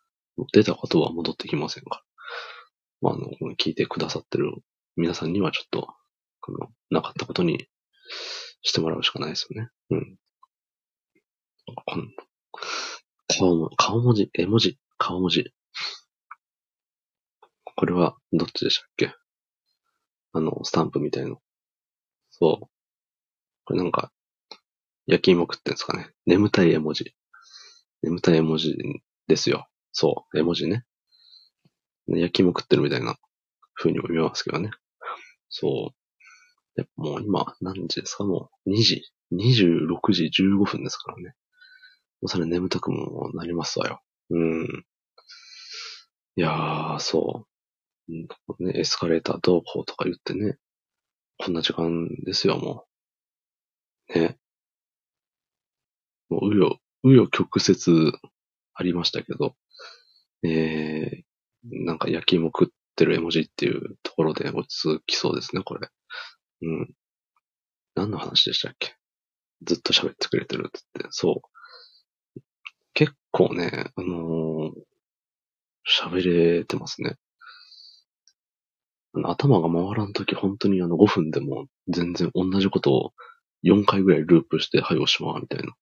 [0.53, 2.01] 出たことは戻ってきませんから。
[3.01, 4.53] まあ、あの、聞いてくださってる
[4.95, 5.87] 皆さんにはちょっと、
[6.39, 7.67] この、なかったことに
[8.61, 9.69] してもらうしかないですよね。
[9.89, 10.17] うん。
[11.85, 12.03] この
[13.27, 15.51] 顔も、顔文字、絵文字、顔文字。
[17.75, 19.20] これは、どっちでしたっけ？
[20.33, 21.41] あの、スタンプみたいの。
[22.31, 22.67] そう。
[23.65, 24.11] これなんか、
[25.07, 26.11] 焼き芋食ってんですかね。
[26.25, 27.13] 眠たい絵文字。
[28.03, 28.75] 眠たい絵文字
[29.27, 29.67] ですよ。
[29.91, 30.85] そう、絵文字ね。
[32.07, 33.17] 焼き芋食ってるみたいな
[33.75, 34.71] 風にも見えますけどね。
[35.49, 35.93] そ
[36.77, 36.81] う。
[36.81, 38.25] でもう今、何時ですか？
[38.25, 41.35] もう2時、26時15分ですからね。
[42.21, 44.01] もうそれ眠たくもなりますわよ。
[44.31, 44.85] うん。
[46.35, 47.50] いやー、そう。
[48.59, 50.57] ね、エスカレーターどうこうとか言ってね。
[51.37, 52.85] こんな時間ですよ、も
[54.13, 54.19] う。
[54.19, 54.37] ね。
[56.29, 58.13] もう、うよ、うよ曲折
[58.73, 59.55] ありましたけど、
[60.43, 65.87] えー、なんか焼き芋食ってる絵文字っていうところで落ち着きそうですね、これ。
[66.63, 66.93] うん。
[67.95, 68.95] 何の話でしたっけ？
[69.63, 71.41] ずっと喋ってくれてるって言って、そ
[72.35, 72.41] う。
[72.93, 74.71] 結構ね、あのー、
[75.87, 77.17] 喋れてますね。
[79.25, 83.11] 頭が回らんとき本当にあの5分でも全然同じことを
[83.63, 85.73] 4回ぐらいループして、はい、おしまうみたいな。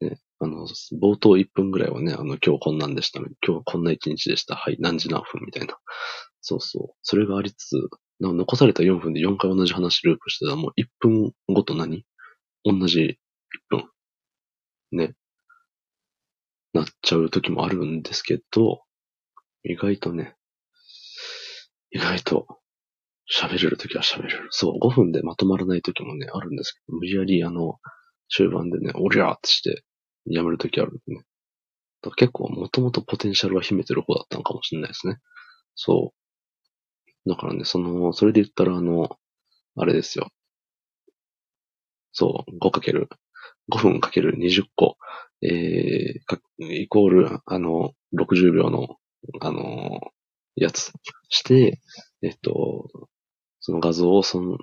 [0.00, 0.66] ね、あの、
[1.00, 5.76] 冒頭1分ぐらいはね、あの、今日こんなんでした、ね今日こんな一日でした、はい、何時何分みたいな。
[6.40, 6.96] そうそう。
[7.02, 7.76] それがありつつ、
[8.20, 12.04] 残された4分で4回同じ話ループしてたらもう1分ごと何？
[12.64, 13.18] 同じ
[13.72, 13.86] 1分。
[14.92, 15.14] ね。
[16.74, 18.82] なっちゃう時もあるんですけど、
[19.64, 20.36] 意外とね、
[21.90, 22.46] 意外と
[23.30, 24.48] 喋れる時は喋れる。
[24.50, 27.78] そう、5分でまとまらない時もね、あるんですけど、無理やりあの、
[28.28, 29.84] 終盤でね、おりゃーってして
[30.26, 31.24] やめる時あるんでね。
[32.16, 35.18] 結構もともとポテンシャルは秘めてる方だったのかもしれないですね。
[35.74, 36.14] そ
[37.26, 37.28] う。
[37.28, 39.18] だからね、その、それで言ったらあの、
[39.76, 40.30] あれですよ。
[42.12, 43.08] そう、5かける、
[43.68, 44.96] 5分かける20個、
[45.42, 48.96] えー、イコール、あの、60秒の、
[49.40, 50.00] あの、
[50.60, 50.92] やつ
[51.28, 51.80] して、
[52.22, 52.88] えっと、
[53.60, 54.58] その画像をその、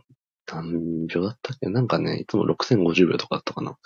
[0.48, 1.70] 何秒だったっけ？
[1.70, 3.78] なんかね、いつも6050秒とかだったかな？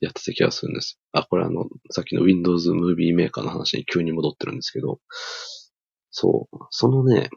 [0.00, 1.00] やってた気がするんです。
[1.12, 5.00] あ、これあの、さっきの Windows Movie Maker の話に急に戻ってるんですけど、
[6.10, 7.30] そう、そのね、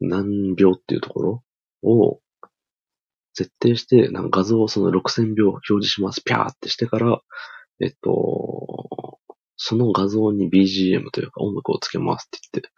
[0.00, 1.44] 何秒っていうところ
[1.82, 2.20] を
[3.34, 7.20] 設定して、なんか画像をその6000秒表示します、ピャーってしてから、
[7.80, 9.18] えっと、
[9.56, 12.70] その画像に BGM というか音楽をつけますって言って、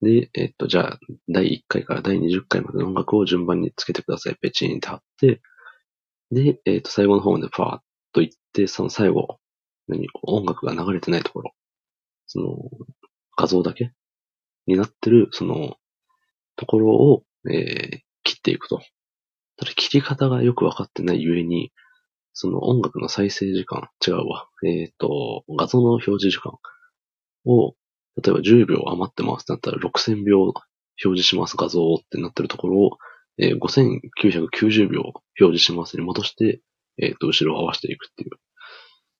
[0.00, 4.36] で、えっと、じゃあ、第1回から第20回までの音楽を順番につけてください。
[4.40, 5.40] ペチーンって貼って、
[6.30, 7.78] で、えっと、最後の方までパーッ
[8.12, 9.38] と言って、その最後、
[9.88, 11.52] 何、音楽が流れてないところ、
[12.26, 12.56] その、
[13.36, 13.92] 画像だけ？
[14.66, 15.76] になってる、その、
[16.56, 18.82] ところを、えー、切っていくと。
[19.56, 21.72] ただ切り方がよくわかってないゆえに、
[22.34, 24.48] その音楽の再生時間、違うわ。
[24.64, 26.52] えっ、ー、と、画像の表示時間
[27.46, 27.74] を、
[28.22, 30.54] 例えば10秒余ってますってなったら6000秒表
[30.98, 32.98] 示します画像ってなってるところを、
[33.38, 36.60] えー、5990秒表示しますに戻して、
[37.00, 38.30] えっ、ー、と、後ろを合わせていくっていう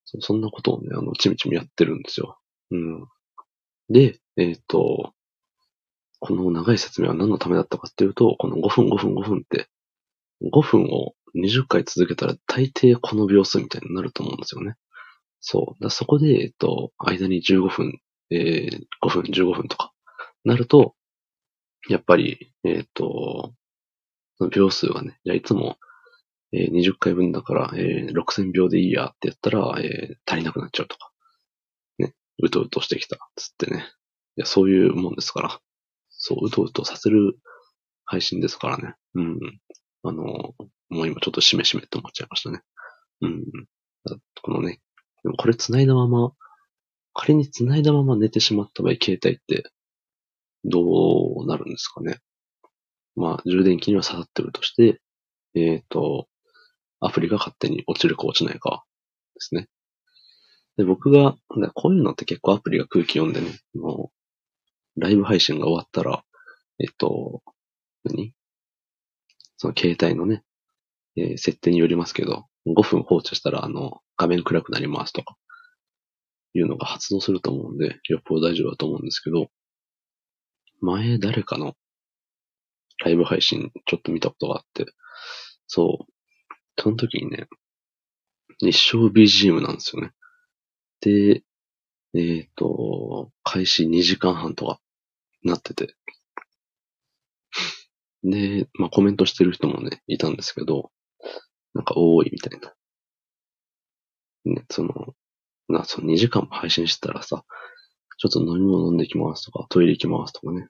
[0.04, 0.20] そ。
[0.20, 2.38] そんなことをね、あの、ちみちみやってるんですよ。
[2.70, 3.06] うん。
[3.90, 5.12] で、えっ、ー、と、
[6.20, 9.68] この長い説明は何のためだったかっていうと、この5分5分5分って、
[10.42, 14.74] 5分を20回続けたら大抵この秒数みたいになると思うんですよね。
[15.40, 15.82] そう。
[15.82, 19.92] だそこで、えっと、間に15分、えー、5分、15分とか、
[20.44, 20.94] なると、
[21.88, 23.54] やっぱり、えっ、と、
[24.52, 25.78] 秒数がね、じゃあいつも、
[26.52, 31.10] えー、20回分だから、えー、6000秒でいいやってやったら、えー、足りなくなっちゃうとか。
[31.98, 32.14] ね。
[32.42, 33.18] うとうとしてきた。
[33.36, 33.84] つってね。
[34.36, 35.60] いや、そういうもんですから。
[36.10, 37.38] そう、うとうとさせる
[38.04, 38.94] 配信ですからね。
[39.14, 39.38] うん。
[40.04, 40.54] あの、
[40.88, 42.62] もう今ちょっとしめしめって思っちゃいましたね。
[43.20, 43.44] うん。
[44.42, 44.80] このね、
[45.36, 46.32] これ繋いだまま、
[47.20, 49.64] 仮に繋いだまま寝てしまった場合、携帯って
[50.64, 52.20] どうなるんですかね。
[53.16, 55.00] まあ、充電器には刺さってるとして、
[55.56, 56.28] えっ、ー、と、
[57.00, 58.84] アプリが勝手に落ちるか落ちないか
[59.34, 59.66] ですね。
[60.76, 61.34] で、僕が、
[61.74, 64.12] こういうのって結構アプリが空気読んでね、も
[64.96, 66.22] う、ライブ配信が終わったら、
[66.78, 67.42] えっと、
[68.04, 68.32] 何？
[69.56, 70.44] その携帯のね、
[71.16, 75.36] えー、設定によりますけど、5分放置したら、あの、画面暗くなりますとか、
[76.54, 79.50] いうのが発動すると思うんで、よっぽど大丈夫だと思うんですけど、
[80.80, 81.74] 前誰かの
[83.04, 84.86] ライブ配信ちょっと見たことがあって、
[85.66, 86.12] そう、
[86.80, 87.48] その時にね、
[88.60, 90.12] 日照 BGM なんですよね。
[91.00, 91.42] で、
[92.14, 94.80] えっ、ー、と、開始2時間半とか
[95.44, 95.94] なってて。
[98.24, 100.90] で、まあコメントしてる人もね、いたんですけど、
[101.74, 102.74] なんか多いみたいな。
[104.44, 105.14] ね、その、
[105.68, 107.44] な、その2時間も配信してたらさ、
[108.18, 110.68] ちょっと飲み物飲んできますとか、トイレ行きますとかね、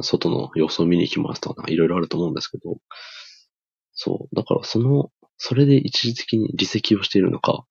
[0.00, 2.78] 外の様子を見に行きますとか、いろいろあると思うんですけど、
[3.92, 4.36] そう。
[4.36, 7.66] だからその、それで一時的に離席をしているのか、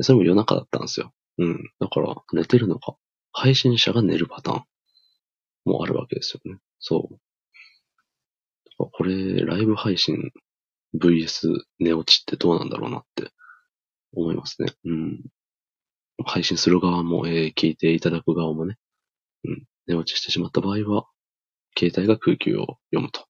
[0.00, 1.12] それも夜中だったんですよ。
[1.38, 1.70] うん。
[1.80, 2.96] だから寝てるのか、
[3.32, 4.64] 配信者が寝るパターン
[5.64, 6.60] もあるわけですよね。
[6.78, 7.18] そう。
[8.78, 10.30] これ、ライブ配信
[10.94, 13.30] VS 寝落ちってどうなんだろうなって
[14.14, 14.72] 思いますね。
[14.84, 15.20] うん。
[16.24, 18.76] 配信する側も、えー、聞いていただく側もね、
[19.44, 19.64] うん。
[19.86, 21.06] 寝落ちしてしまった場合は、
[21.78, 23.26] 携帯が空気を読むと。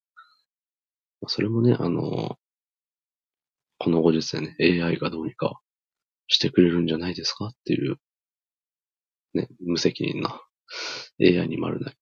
[1.27, 2.38] それもね、あの、
[3.79, 5.61] この後日でね、AI がどうにか
[6.27, 7.96] してくれるんじゃないですかっていう、
[9.35, 10.40] ね、無責任な
[11.20, 11.94] AI に丸ない。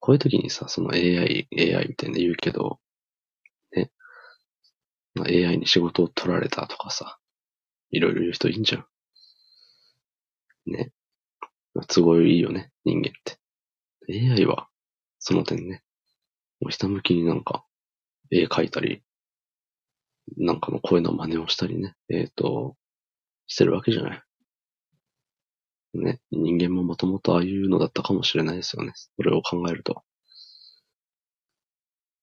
[0.00, 2.78] こういう時にさ、その AI、AI みたいな言うけど、
[3.74, 3.90] ね、
[5.16, 7.18] AI に仕事を取られたとかさ、
[7.90, 8.86] いろいろ言う人いいんじゃん。
[10.66, 10.92] ね。
[11.88, 13.38] 都合いいよね、人間って。
[14.08, 14.68] AI は、
[15.18, 15.82] その点ね、
[16.60, 17.64] もうひたむきになんか、
[18.30, 19.02] 絵描いたり、
[20.36, 22.76] なんかの声の真似をしたりね、えっ、ー、と、
[23.46, 24.22] してるわけじゃない。
[25.94, 28.92] ね、人間ももともとああいうのだったかもしれないですよね。
[28.94, 29.92] それを考えると。
[29.92, 30.04] っ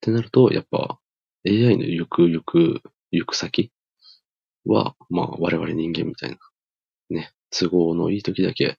[0.02, 1.00] てなると、やっぱ
[1.46, 3.72] AI の行く行く、行く先
[4.66, 6.38] は、まあ我々人間みたいな、
[7.10, 8.78] ね、都合のいい時だけ、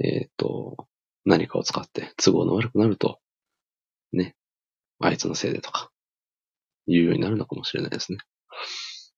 [0.00, 0.88] えっ、と、
[1.24, 3.20] 何かを使って都合の悪くなると、
[4.12, 4.36] ね、
[5.00, 5.90] あいつのせいでとか、
[6.86, 8.18] 言うようになるのかもしれないですね。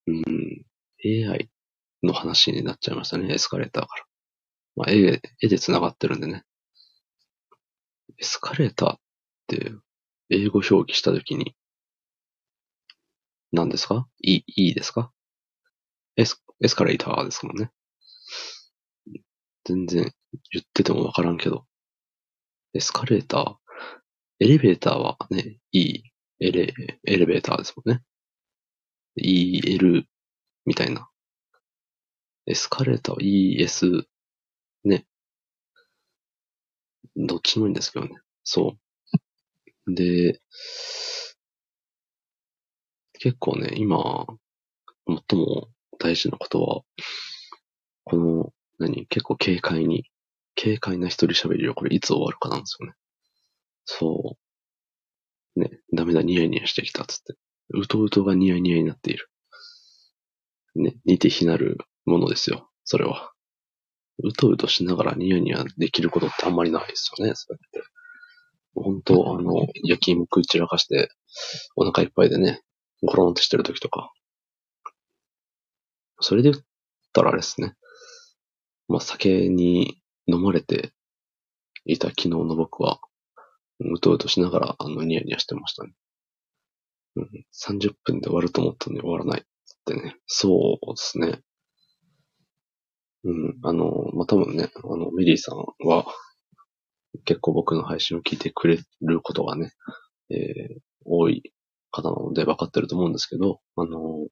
[0.07, 0.65] うん、
[1.05, 1.49] AI
[2.03, 4.05] の話になっちゃいましたね、エスカレーターから。
[4.75, 6.43] まあ、絵、絵で繋がってるんでね。
[8.17, 8.99] エスカレーターっ
[9.47, 9.71] て
[10.29, 11.55] 英語表記したときに、
[13.51, 14.07] 何ですか？
[14.21, 15.11] いい、いいですか？
[16.17, 17.71] エス、エスカレーターですもんね。
[19.69, 20.11] 全然
[20.51, 21.65] 言っててもわからんけど。
[22.73, 23.55] エスカレーター、
[24.39, 26.03] エレベーターはね、いい、
[26.39, 28.01] エレ、エレベーターですもんね。
[29.17, 30.05] EL
[30.65, 31.07] みたいな。
[32.47, 34.05] エスカレーターは ES、
[34.85, 35.05] ね。
[37.15, 38.15] どっちもいいんですけどね。
[38.43, 38.75] そ
[39.85, 39.93] う。
[39.93, 40.41] で、
[43.19, 44.25] 結構ね、今、
[45.07, 46.81] 最も大事なことは、
[48.03, 50.05] この、何、結構軽快に、
[50.61, 52.93] 軽快な一人喋りをこれいつ終わるかなんですよね。
[53.85, 54.37] そ
[55.55, 55.59] う。
[55.59, 57.35] ね、ダメだ、ニヤニヤしてきたっつって。
[57.71, 59.29] うとうとがニヤニヤになっている。
[60.75, 63.31] ね、似て非なるものですよ、それは。
[64.23, 67.89] うとうとしながらニヤニヤできることってあんまりないですよね、そうやって。
[68.75, 71.09] 本当あの、焼き芋食い散らかして、
[71.75, 72.61] お腹いっぱいでね、
[73.03, 74.11] ゴロンとしてる時とか。
[76.19, 76.63] それで言っ
[77.13, 77.75] たらあれですね。
[78.89, 80.91] まあ、酒に飲まれて
[81.85, 82.99] いた昨日の僕は、
[83.79, 85.93] うとうとしながら、あの、ニヤニヤしてましたね。
[87.15, 89.43] うん、30分で終わると思ったのに終わらないっ
[89.85, 90.15] てね。
[90.25, 91.39] そうですね。
[93.23, 96.05] うん、あの、まあ、多分ね、あの、メリーさんは、
[97.25, 99.71] 結構僕の配信を聞いてくれることがね、
[100.31, 101.53] えー、多い
[101.91, 104.27] 方なので分かってると思うんですけど、あの、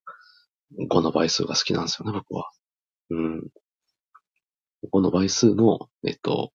[0.90, 2.50] 5の倍数が好きなんですよね、僕は。
[3.12, 3.50] うん。
[4.92, 6.52] 5の倍数の、えっと、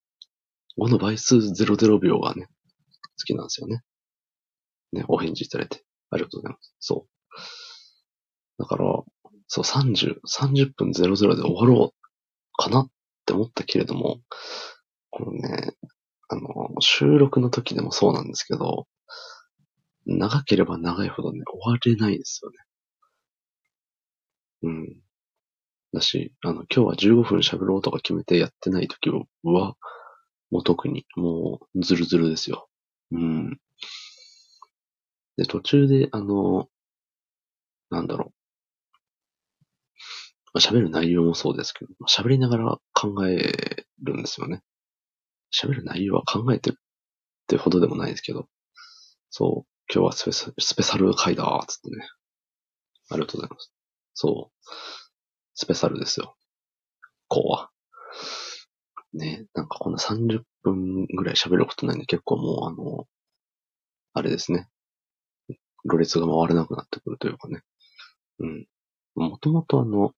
[0.79, 3.83] 5の倍数00秒がね、好きなんですよね。
[4.93, 5.83] ね、お返事いただいて。
[6.11, 6.75] ありがとうございます。
[6.81, 7.07] そ
[8.59, 8.63] う。
[8.63, 8.85] だから、
[9.49, 12.13] そう、30、30分00で終わろう
[12.57, 12.91] かなっ
[13.27, 14.21] て思ったけれども、
[15.11, 15.75] このね、
[16.29, 16.49] あの、
[16.81, 18.87] 収録の時でもそうなんですけど、
[20.07, 22.57] 長ければ長いほどね、終われないですよね。
[24.63, 25.02] うん。
[25.93, 29.77] だし、あの、今日は15分喋ろうとか決めてやってない時は、
[30.51, 32.69] もう特に、もう、ズルズルですよ。
[33.11, 33.61] うん。
[35.37, 36.69] で、途中で、あの、
[37.91, 38.33] なんだろ
[40.55, 40.59] う。
[40.59, 44.63] 喋る内容もそうですけど、喋りながら考えるんですよね。
[45.53, 46.83] 喋る内容は考えてるっ
[47.47, 48.49] てほどでもないですけど、
[49.31, 52.07] そう、今日はスペスペシャル回だーつってね。
[53.11, 53.73] ありがとうございます。
[54.15, 55.02] そう。
[55.55, 56.37] スペシャルですよ。
[57.29, 57.71] こうは。
[59.15, 63.07] ね、なんかこんな30分ぐらい喋ることないんで結構もうあの、
[64.15, 64.69] あれですね。
[65.85, 67.63] ろれつが回れなくなってくるというかね。
[68.39, 68.67] うん。
[69.15, 70.13] もともとあの、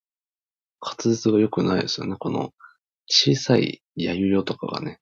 [0.81, 2.17] 滑舌が良くないですよね。
[2.17, 2.53] この、
[3.07, 5.01] 小さいやゆよとかがね、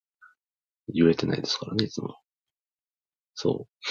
[0.88, 2.16] 言えてないですからね、いつも。
[3.34, 3.86] そう。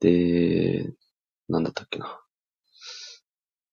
[0.00, 0.92] で、
[1.48, 2.20] なんだったっけな。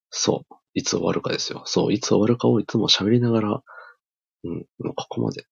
[0.09, 0.55] そう。
[0.77, 1.63] いつ終わるかですよ。
[1.65, 1.93] そう。
[1.93, 3.63] いつ終わるかをいつも喋りながら、
[4.43, 5.45] うん、ここまで。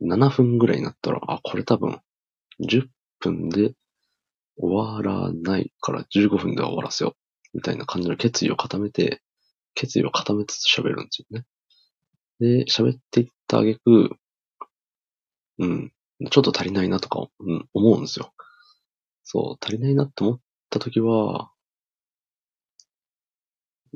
[0.00, 2.00] 7分ぐらいになったら、あ、これ多分、
[2.66, 2.86] 10
[3.20, 3.74] 分で
[4.56, 7.14] 終わらないから15分では終わらせよう。
[7.52, 9.20] みたいな感じの決意を固めて、
[9.74, 11.44] 決意を固めつつ喋るんですよね。
[12.40, 14.16] で、喋っていったあげく、
[15.58, 15.92] うん、
[16.30, 18.32] ちょっと足りないなとか、うん、思うんですよ。
[19.22, 20.40] そう、足りないなって思っ
[20.70, 21.50] たときは、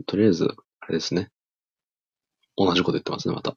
[0.07, 0.49] とりあえず、
[0.81, 1.31] あれですね。
[2.57, 3.57] 同じこと言ってますね、また。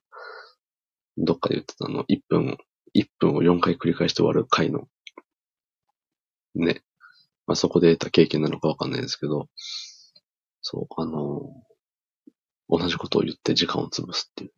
[1.17, 2.57] どっかで言ってたの、1分、
[2.95, 4.87] 1分を4回繰り返して終わる回の、
[6.55, 6.81] ね。
[7.47, 9.47] まあ、そこで得た経験なのかわかんないですけど、
[10.61, 11.41] そう、あの
[12.69, 14.53] 同じことを言って時間を潰すっていう。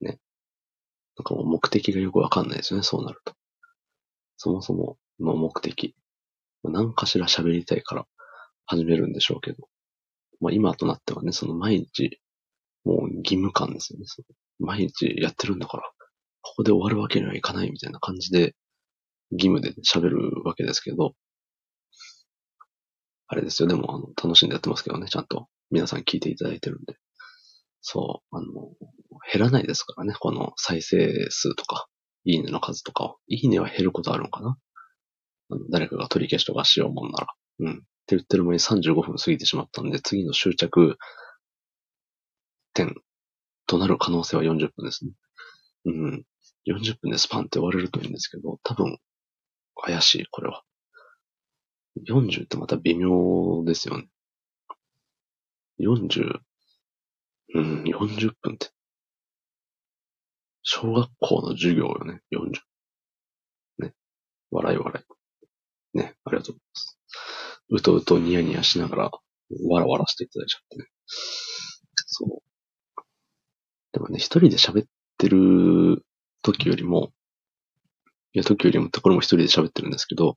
[0.00, 0.18] ね。
[1.18, 3.34] なんかもう目的がよくわかんないですよね、そうなると。
[4.36, 5.94] そもそもの目的。
[6.64, 8.06] 何かしら喋りたいから
[8.66, 9.68] 始めるんでしょうけど。
[10.40, 12.20] まあ今となってはね、その毎日、
[12.84, 14.06] もう義務感ですよね。
[14.58, 15.82] 毎日やってるんだから、
[16.42, 18.54] ここで終わるわけにはいかないみたいな感じで、
[19.30, 21.14] 義務で喋るわけですけど、
[23.26, 23.68] あれですよ。
[23.68, 25.48] でも、あの、楽しんでやってますけどね、ちゃんと。
[25.70, 26.96] 皆さん聞いていただいてるんで。
[27.82, 28.46] そう、あの、
[29.30, 31.88] 減らないですからね、この再生数とか、
[32.24, 34.58] いいねの数とかいいねは減ることあるのかな
[35.50, 37.26] あの誰かが取り消しとかしようもんなら。
[37.60, 37.82] うん。
[38.08, 40.96] って言ってる間に35分過ぎてしまったんで、次の終着
[42.72, 42.94] 点
[43.66, 45.10] となる可能性は40分ですね。
[45.84, 46.24] うん。
[46.66, 48.96] 40分でスパンって終われるといいんですけど、多分、
[49.74, 50.62] 怪しい、これは。
[52.08, 54.08] 40ってまた微妙ですよね。
[55.78, 56.40] 40、
[57.56, 58.70] うん、40分って。
[60.62, 62.58] 小学校の授業よね、40。
[63.80, 63.92] ね。
[64.50, 65.04] 笑い笑
[65.94, 65.98] い。
[65.98, 66.98] ね、ありがとうございます。
[67.70, 69.10] うとうとニヤニヤしながら、
[69.68, 70.86] わらわらしていただいちゃってね。
[72.06, 72.42] そう。
[73.92, 76.04] でもね、一人で喋ってる
[76.42, 77.12] 時よりも、
[78.32, 80.36] いや、時よりも、これも一人で喋ってるんですけど、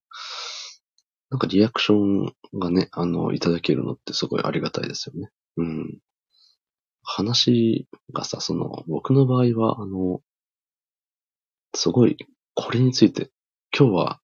[1.29, 5.29] なんかリアクションがね、あの、いただけるのってすごいありがたいですよね。
[5.57, 5.99] うん。
[7.03, 10.21] 話がさ、その、僕の場合は、あの、
[11.73, 12.17] すごい、
[12.53, 13.31] これについて、
[13.77, 14.20] 今日は、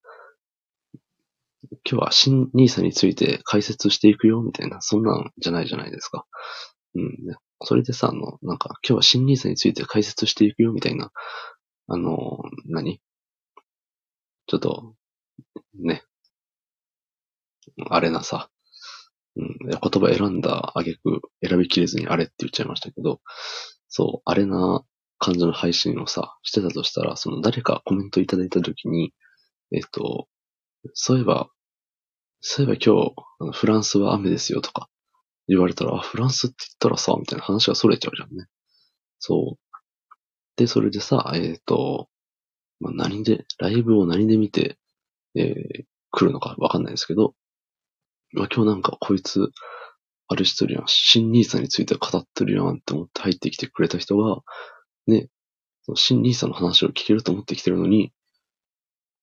[1.90, 6.26] 今日は新ニーサについて解説していくよ、みたいな、そんなんじゃないじゃないですか。
[6.96, 7.18] うん。
[7.64, 11.12] それでさ、あの、なんか、今日は新ニーサについて解説していくよ、みたいな、
[11.88, 13.02] あの、何？
[14.48, 14.94] ちょっと、
[15.80, 16.04] ね。
[17.90, 18.50] あれなさ、
[19.36, 23.22] うん、言葉選んだあげく選びきれずにあれって言っちゃいましたけど、
[23.90, 24.84] そう、あれな
[25.20, 29.14] 感じの配信をさ、してたとしたら、その誰かコメントいただいたときに、
[29.72, 30.28] えっと、
[30.94, 31.50] そういえば、
[32.50, 34.88] そういえば今日、あのフランスは雨ですよとか
[35.50, 38.46] 言われたら、あ、フランスって言ったらさ、みたいな話が逸れちゃうじゃんね。
[39.20, 39.78] そう。
[40.56, 42.08] で、それでさ、えっ、ー、と、
[42.80, 44.78] まあ、何で、ライブを何で見て、
[45.36, 47.36] えー、来るのかわかんないですけど、
[48.32, 49.52] まあ、今日なんかこいつ、
[50.30, 54.40] あれしてるやん、新ニーサについて語ってるやんって思って入ってきてくれた人が、
[55.06, 55.28] ね、
[55.82, 58.14] その新ニーサの話を聞けると思ってきてるのに、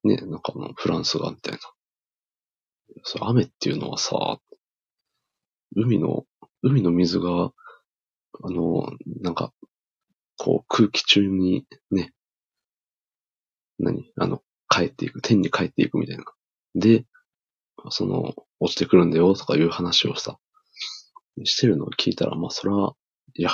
[0.03, 1.59] ね、なんかのフランスが、みたいな。
[3.03, 4.39] それ雨っていうのはさ、
[5.77, 6.25] 海の、
[6.63, 7.53] 海の水が、
[8.43, 8.89] あの、
[9.21, 9.53] なんか、
[10.37, 12.13] こう空気中にね、
[13.79, 16.25] 何あの、帰っていく、天に帰っていくみたいな。
[16.75, 17.05] で、
[17.91, 20.39] その、落ちてくるんだよとかいう話をさ、
[21.45, 22.95] してるのを聞いたら、まあそれは、
[23.35, 23.51] いや、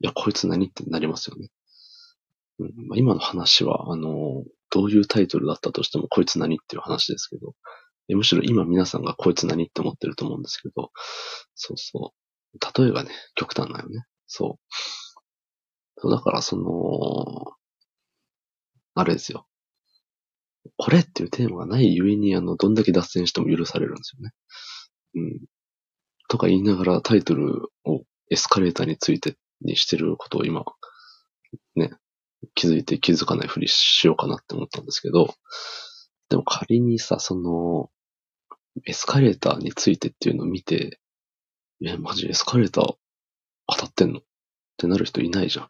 [0.00, 1.48] いや、こいつ何ってなりますよね。
[2.58, 7.54] うんまあ、今の話は、あの、どういうタイトルだったとしても、こいつ何っていう話ですけど、
[8.08, 10.90] むしろ今皆さんがこいつ何って思ってると思うんですけど、
[11.54, 12.82] そうそう。
[12.82, 14.04] 例えばね、極端なよね。
[14.26, 14.74] そう。
[16.00, 17.54] そうだからその、
[18.94, 19.46] あれですよ。
[20.76, 24.32] これっていうテーマがないゆえに、あの、どんだけ脱線しても許されるんですよね。
[25.14, 25.40] うん。
[26.28, 30.64] とか言いながらタイトルをエスカレーターについてにしてることを今、
[31.76, 31.90] ね、
[32.54, 35.34] 気づいて気づかないふりしようかなって思ったんですけど、
[36.32, 37.90] でも仮にさ、その、
[38.86, 40.98] エスカレーターについてっていうのを見て、
[41.84, 42.94] え、マジエスカレーター
[43.66, 44.20] 当たってんの？
[44.20, 44.22] っ
[44.78, 45.68] てなる人いないじゃん。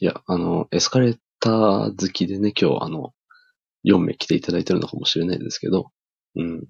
[0.00, 3.12] いや、あの、エスカレーター好きでね、今日あの、
[3.84, 5.92] 4名来ていただいてるのかもしれないですけど、
[6.34, 6.66] うん。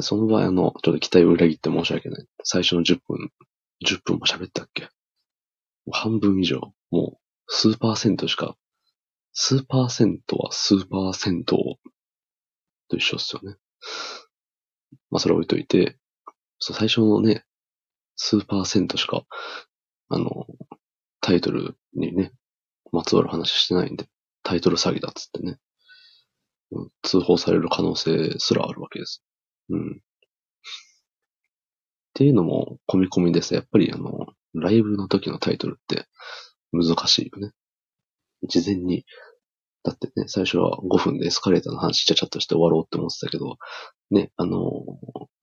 [0.00, 2.26] その場合、あの、ちょっと期待を裏切って申し訳ない。
[2.44, 3.32] 最初の10分、
[3.84, 4.90] 10分も喋ったっけ？
[5.90, 7.18] 半分以上、もう、
[7.48, 8.56] 数パーセントしか、
[9.38, 11.76] 数パーセントは数パーセント
[12.88, 13.56] と一緒っすよね。
[15.10, 15.98] まあ、それ置いといて、
[16.58, 17.44] そう最初のね、
[18.16, 19.24] 数パーセントしか、
[20.08, 20.46] あの、
[21.20, 22.32] タイトルにね、
[22.92, 24.06] まつわる話してないんで、
[24.42, 25.58] タイトル詐欺だっつってね、
[27.02, 29.22] 通報される可能性すらあるわけです。
[29.68, 29.96] うん。
[29.96, 30.00] っ
[32.14, 33.52] ていうのも込み込みです。
[33.52, 36.06] やっぱりあの、ライブの時のタイトルって
[36.72, 37.52] 難しいよね。
[38.48, 39.04] 事前に、
[39.86, 43.56] だってね、最初は5分でエスカレーターの話ちゃちゃっとして終わろうって思ってたけど、
[44.10, 44.82] ね、あの、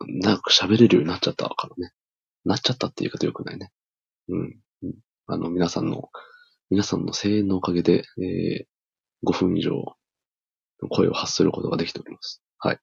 [0.05, 1.93] 長く喋れるようになっちゃったからね。
[2.43, 3.71] なっちゃったって言い方良くないね。
[4.27, 4.59] うん。
[5.27, 6.09] あの、皆さんの、
[6.69, 9.95] 皆さんの声援のおかげで、えー、5分以上、
[10.89, 12.43] 声を発することができております。
[12.57, 12.75] はい。
[12.75, 12.79] っ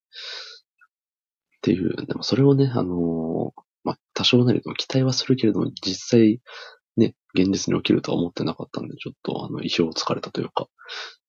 [1.60, 6.40] ていう、でもそれをね、あのー、まあ、多少なりとも期待はするけれども、実際、
[7.34, 10.68] 現実に起きるとは思ってなかったんで、ちょっと、あの、意表をつかれたというか、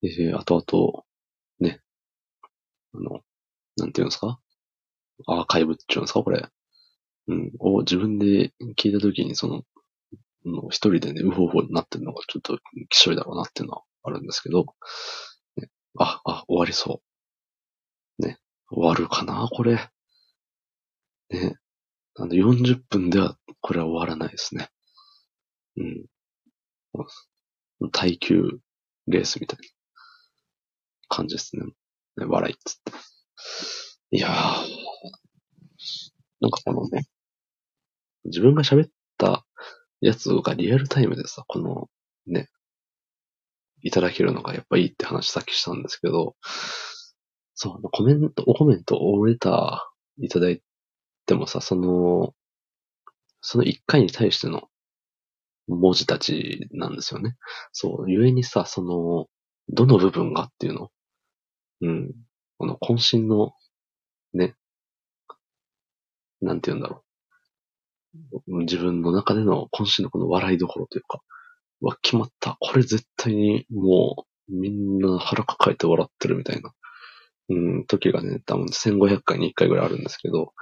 [0.03, 1.81] えー、後々、ね、
[2.93, 3.21] あの、
[3.77, 4.39] なんていうんですか？
[5.27, 6.23] アーカイブっていうんですか？
[6.23, 6.47] これ。
[7.27, 9.63] うん、を自分で聞いたときに、その、
[10.45, 12.57] の一人でね、うほうほになってるのがちょっと
[12.89, 14.65] きしょいだろうなっていうのはあるんですけど、
[15.57, 17.01] ね、あ、あ、終わりそ
[18.19, 18.23] う。
[18.23, 18.39] ね、
[18.71, 19.47] 終わるかな？
[19.51, 19.89] これ。
[21.29, 21.55] ね。
[22.15, 24.69] なんで40分ではこれは終わらないですね。
[25.77, 26.05] うん。
[27.91, 28.59] 耐久
[29.07, 29.65] レースみたいな
[31.07, 31.65] 感じですね。
[32.17, 32.91] ね笑いっつって。
[34.17, 34.31] いやー、
[36.41, 37.05] なんかこのね、
[38.25, 39.45] 自分が喋った
[40.01, 41.87] やつがリアルタイムでさ、この
[42.27, 42.49] ね、
[43.83, 46.35] いただけるのがやっぱいいって話さっきしたんですけど、
[47.55, 50.61] そう、コメント、おコメント、おレターいただい
[51.25, 52.33] てもさ、その、
[53.41, 54.69] その一回に対しての
[55.75, 57.35] 文字たちなんですよね。
[57.71, 59.27] そう、ゆえにさ、その、
[59.69, 60.89] どの部分がっていうの？
[61.81, 62.11] うん。
[62.57, 63.53] この渾身の、
[64.33, 64.55] ね、
[66.41, 67.03] なんて言うんだろ
[68.45, 68.59] う。
[68.63, 71.21] 自分の中での渾身のこの笑いどころというか、
[71.81, 72.57] うわ、決まった。
[72.59, 76.73] これ絶対にもう、みんな腹抱えて笑ってるみたいな、
[77.49, 80.53] うん、時がね、多分1500回に1回ぐらいあるんですけど、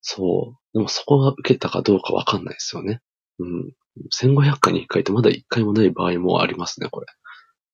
[0.00, 0.78] そう。
[0.78, 3.00] でもそこが受けたかどうかわかんないですよね。
[3.38, 3.72] うん。
[4.10, 7.06] 1500回に1回ってまだ1回もない場合もありますね、これ。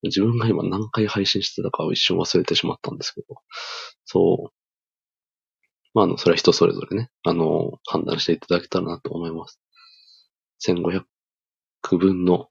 [0.02, 3.36] 自分が今何回配信してたかを一瞬忘れてしまったんですけど。
[4.04, 4.58] そう。
[5.94, 9.60] まあ、あの、それは人それぞれね、あの、判断していただけたらなと思います。
[10.66, 11.02] 1500
[11.96, 12.48] 分の、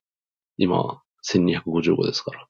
[0.57, 1.01] 今、
[1.31, 2.47] 1255ですから。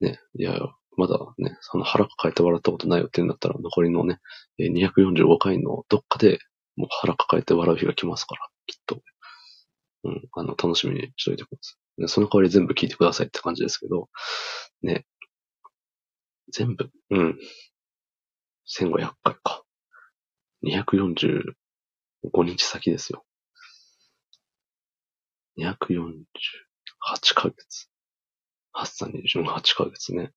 [0.00, 0.58] ね、いや、
[0.96, 4.18] まだね、その腹抱えて笑ったことないよって言うんだったら、残りのね、
[4.58, 6.38] 245回のどっかで、
[6.76, 9.00] もう腹抱えて笑う日が来ますから、きっと。
[10.06, 12.02] うん、あの、楽しみにしといてください。
[12.02, 14.08] でその代わり全部聞いてくださいって感じですけど、
[14.82, 15.06] ね。
[16.52, 17.38] 全部、うん。
[18.68, 19.62] 1500回か。
[20.64, 21.54] 245
[22.44, 23.24] 日先ですよ。
[25.58, 26.24] 248
[27.34, 27.88] ヶ月。
[28.74, 30.32] 8三28ヶ月ね。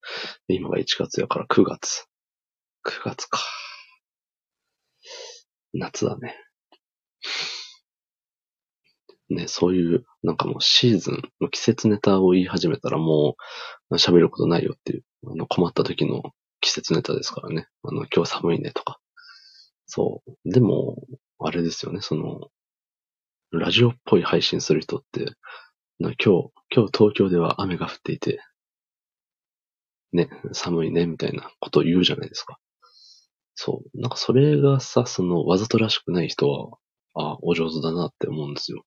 [0.48, 2.06] 今が1月やから9月。
[2.84, 3.38] 9月か。
[5.74, 6.36] 夏だね。
[9.30, 13.36] ね、そういう、なんかもうシーズン季節ネタを言い始めたらも
[13.90, 16.22] う喋ることないよっていう、あの困った時の
[16.60, 17.68] 季節ネタですからね。
[17.82, 18.98] あの、今日寒いねとか。
[19.86, 20.50] そう。
[20.50, 20.96] でも、
[21.38, 22.48] あれですよね、その、
[23.52, 25.32] ラジオっぽい配信する人って、
[25.98, 28.40] な今日、今日東京では雨が降っていて、
[30.12, 32.58] ね、寒いね、みたいなことを言うじゃないですか。
[33.54, 34.00] そう。
[34.00, 36.78] なんかそれがさ、その、わざとらしくない人は、
[37.14, 38.84] あ、お上手だなって思うんですよ。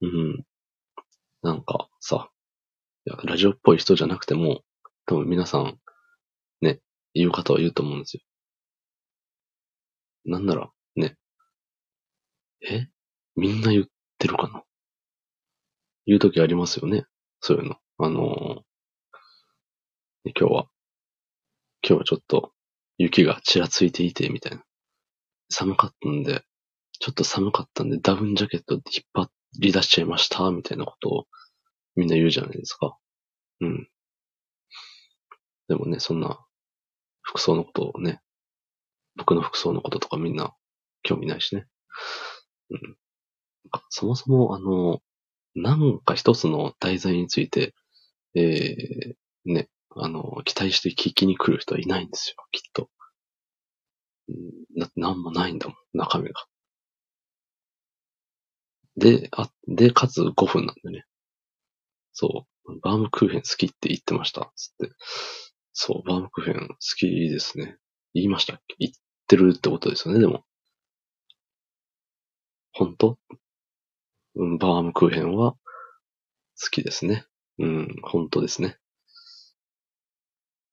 [0.00, 0.44] うん。
[1.42, 2.30] なんかさ、
[3.06, 4.62] いやラジオっぽい人じゃなくても、
[5.06, 5.78] 多分皆さん、
[6.60, 6.80] ね、
[7.14, 8.22] 言う方は言うと思うんですよ。
[10.24, 11.16] なんなら、ね。
[12.68, 12.86] え？
[13.34, 13.84] みんな言っ
[14.18, 14.62] てるかな？
[16.06, 17.04] 言うときありますよね？
[17.40, 17.76] そういうの。
[17.98, 18.62] あのー
[20.24, 20.66] 今日は、
[21.82, 22.52] 今日はちょっと
[22.96, 24.62] 雪がちらついていて、みたいな。
[25.50, 26.44] 寒かったんで、
[27.00, 31.26] ちょっと寒かったんでダウンジャケット引っ張っり出しちゃいました、みたいなことを
[31.96, 32.96] みんな言うじゃないですか。
[33.60, 33.88] うん。
[35.68, 36.44] でもね、そんな
[37.22, 38.20] 服装のことをね、
[39.16, 40.54] 僕の服装のこととかみんな
[41.02, 41.66] 興味ないしね。
[42.70, 42.96] うん。
[43.90, 45.00] そもそも、あの、
[45.54, 47.74] なんか一つの題材について、
[48.34, 52.88] えー、ね、あの、期待して聞きに来る人はいないんですよ、きっと。
[54.28, 56.46] うんだってなんもないんだもん、中身が。
[58.96, 61.04] で、あ、で、かつ5分なんでね。
[62.12, 62.80] そう。
[62.80, 64.52] バームクーヘン好きって言ってました。
[64.54, 64.94] つって。
[65.72, 67.78] そう、バームクーヘン好きですね。
[68.14, 68.76] 言いましたっけ？
[68.78, 68.92] 言っ
[69.26, 70.44] てるってことですよね、でも。
[72.72, 73.18] 本当？
[74.34, 75.58] うん、バームクーヘンは好
[76.70, 77.24] きですね。
[77.58, 78.76] うん、本当ですね。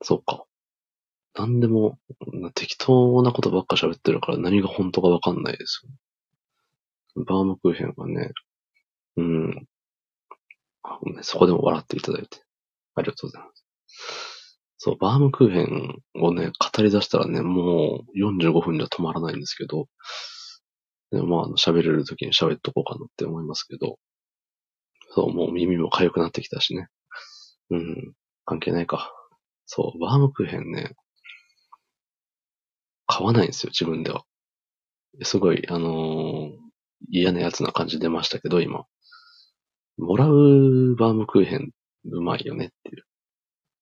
[0.01, 0.45] そうか。
[1.35, 1.97] なんでも、
[2.53, 5.91] 適当なことばっか喋ってるから何が本当かわかんないですよ。
[7.25, 8.31] バームクーヘンはね、
[9.17, 9.67] うん。
[11.21, 12.41] そこでも笑っていただいて。
[12.95, 13.65] ありがとうございます。
[14.77, 19.87] そう、バームクーヘンをね、語り出したらね、もう45分じゃ止まらないんですけど、
[21.11, 23.97] でもまあ、喋れる時に喋っとこうかなって思いますけど、
[25.11, 26.87] そう、もう耳も痒くなってきたしね。
[27.71, 28.13] うん、
[28.45, 29.11] 関係ないか。
[29.65, 30.95] そう、バームクーヘンね、
[33.07, 34.23] 買わないんですよ、自分では。
[35.23, 36.68] すごい、あのー
[37.09, 38.85] 嫌なやつな感じ出ましたけど、今。
[39.97, 41.71] もらうバームクーヘン、
[42.05, 43.03] うまいよねっていう。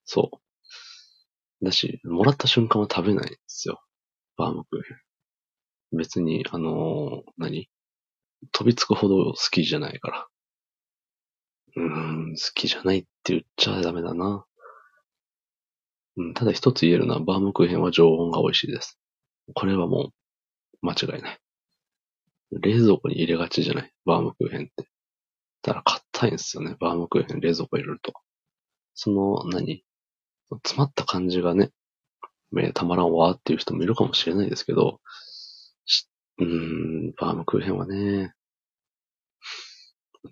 [0.05, 0.31] そ
[1.61, 1.65] う。
[1.65, 3.81] だし、もらった瞬間は食べないんですよ。
[4.37, 4.93] バームクーヘ
[5.95, 5.97] ン。
[5.97, 7.69] 別に、あのー何？
[8.51, 10.27] 飛びつくほど好きじゃないから。
[11.75, 14.45] うーん、好きじゃないって言っちゃダメだな。
[16.17, 18.99] うん、ただ一つ言えるのは、バームクーヘンは常温が美味しいです。
[19.53, 20.11] これはも
[20.83, 21.39] う、間違いない。
[22.51, 23.91] 冷蔵庫に入れがちじゃない？
[24.05, 24.89] バームクーヘンって。
[25.63, 26.75] だから硬いんですよね。
[26.79, 28.13] バームクーヘン冷蔵庫入れると。
[28.93, 29.83] その、何？
[30.49, 31.71] 詰まった感じがね、
[32.73, 35.01] たまらんわーっていう人もいるかもしれないですけど、
[36.39, 38.33] うーん、バームクーヘンはね、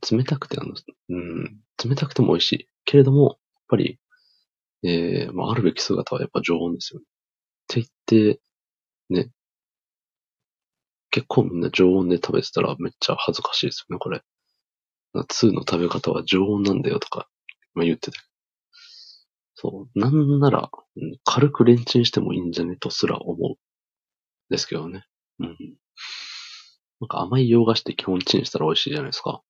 [0.10, 0.74] 冷たくてあの、
[1.10, 2.70] うん、冷たくても美味しい。
[2.86, 3.38] けれども、やっ
[3.68, 4.00] ぱり、
[4.84, 7.06] えー、まあ、あるべき姿はやっぱ常温ですよね。
[7.06, 7.08] っ
[7.68, 7.88] て言っ
[8.36, 8.40] て、
[9.10, 9.32] ね、
[11.16, 14.22] 結構みんな常温で食べてたらめっちゃ恥ずかしいですよね、これ。
[15.14, 17.30] 2の食べ方は常温なんだよとか、
[17.74, 18.20] まあ、言ってた。
[19.54, 20.00] そう。
[20.00, 20.70] なんなら、
[21.24, 23.56] 軽くレンチンしてもいいんじゃねとすら思う。
[24.50, 25.06] ですけどね。
[25.40, 25.58] うん。
[27.00, 29.42] なんか甘い洋菓子って基本チンしたら美味しいじゃないですか。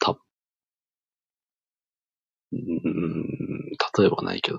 [0.00, 0.20] 多分。
[2.52, 3.24] うん、
[3.98, 4.58] 例えばないけど。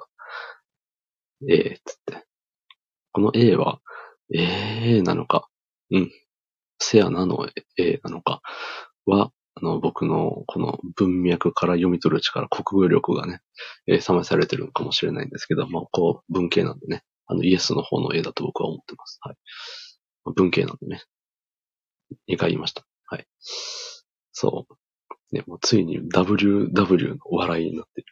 [1.49, 2.25] A っつって。
[3.13, 3.81] この A は、
[4.33, 5.47] A なのか、
[5.91, 6.11] うん。
[6.79, 8.41] セアナの A なのか
[9.05, 13.41] は、あの、僕のこの文脈から読み取る力、国語力がね、
[13.87, 19.19] えー、試されてるのかもしれないんですけど、まあ、こう、文系なんでね、あの、イエスの方の A だと僕は思ってます。
[19.21, 19.35] はい。
[20.35, 21.03] 文系なんでね。
[22.29, 22.85] 2回言いました。
[23.07, 23.27] はい。
[24.31, 25.35] そう。
[25.35, 28.07] ね、もうついに WW の笑いになってる。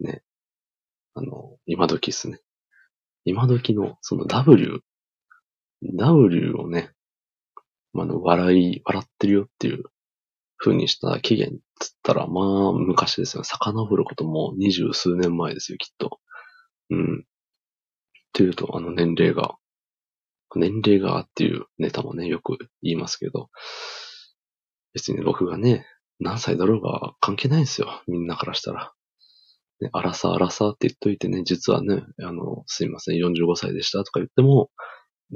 [0.00, 0.22] ね。
[1.14, 2.40] あの、今時っすね。
[3.24, 4.82] 今時の、その W、
[5.82, 6.90] W をね、
[7.92, 9.84] まあの、笑い、笑ってるよっていう
[10.56, 13.44] 風にした起源つったら、まあ、昔ですよ。
[13.44, 16.20] 遡ることも二十数年前ですよ、きっと。
[16.90, 17.20] うん。
[17.20, 17.24] っ
[18.32, 19.56] ていうと、あの年齢が、
[20.54, 23.50] 年齢がっていうネタもね、よく言いますけど、
[24.94, 25.86] 別に僕がね、
[26.20, 28.02] 何歳だろうが関係ないんですよ。
[28.06, 28.92] みんなからしたら。
[29.80, 34.70] ね、あらさあらさって言っといてね、実はね、あの、すいません、45歳でしたとか言っても、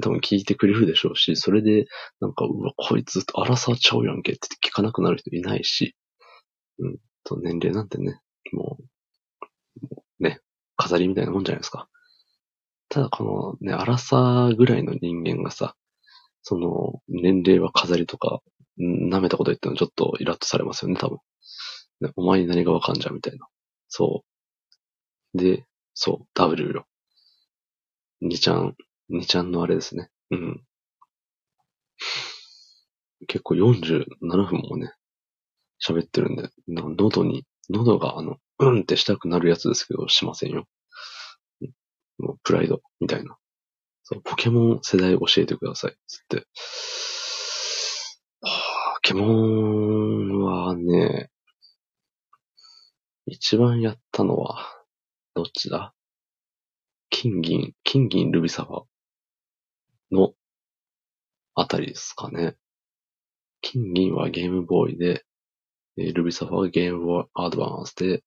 [0.01, 1.87] 多分聞いてくれるでしょうし、それで、
[2.19, 5.95] なんか、うわ、こいつ、あらさちゃうやんけって聞かなくなる人いないし、
[6.79, 8.19] うん、と、年齢なんてね、
[8.51, 8.77] も
[10.19, 10.39] う、ね、
[10.75, 11.87] 飾りみたいなもんじゃないですか。
[12.89, 15.75] ただ、このね、あらさぐらいの人間がさ、
[16.41, 18.41] その、年齢は飾りとか、
[18.79, 21.17] 舐めたこと言ってもちょっとイラッとされますよね、多分。
[22.01, 23.47] ね、お前に何がわかんじゃん、みたいな。
[23.89, 24.23] そ
[25.33, 25.37] う。
[25.37, 26.85] で、そう、W よ。
[28.21, 28.75] 2ちゃん、
[29.09, 30.09] 2ちゃんのあれですね。
[30.31, 30.63] うん。
[33.27, 34.05] 結構47
[34.45, 34.93] 分もね、
[35.85, 40.65] 喋ってるんで、喉に、喉があの、うんってしたくなるやつですけど、しませんよ。
[42.17, 43.37] もうプライド、みたいな。
[44.03, 46.47] そう、ポケモン世代教えてください、つって。
[48.41, 48.47] ポ
[49.01, 51.29] ケモンはね、
[53.25, 54.65] 一番やったのは、
[55.33, 55.93] どっちだ？
[57.09, 58.83] 金銀、金銀ルビサファ
[60.11, 60.33] の
[61.55, 62.55] あたりですかね。
[63.61, 65.25] 金銀はゲームボーイで、
[65.97, 68.23] ルビサファはゲームボーイアドバンスで、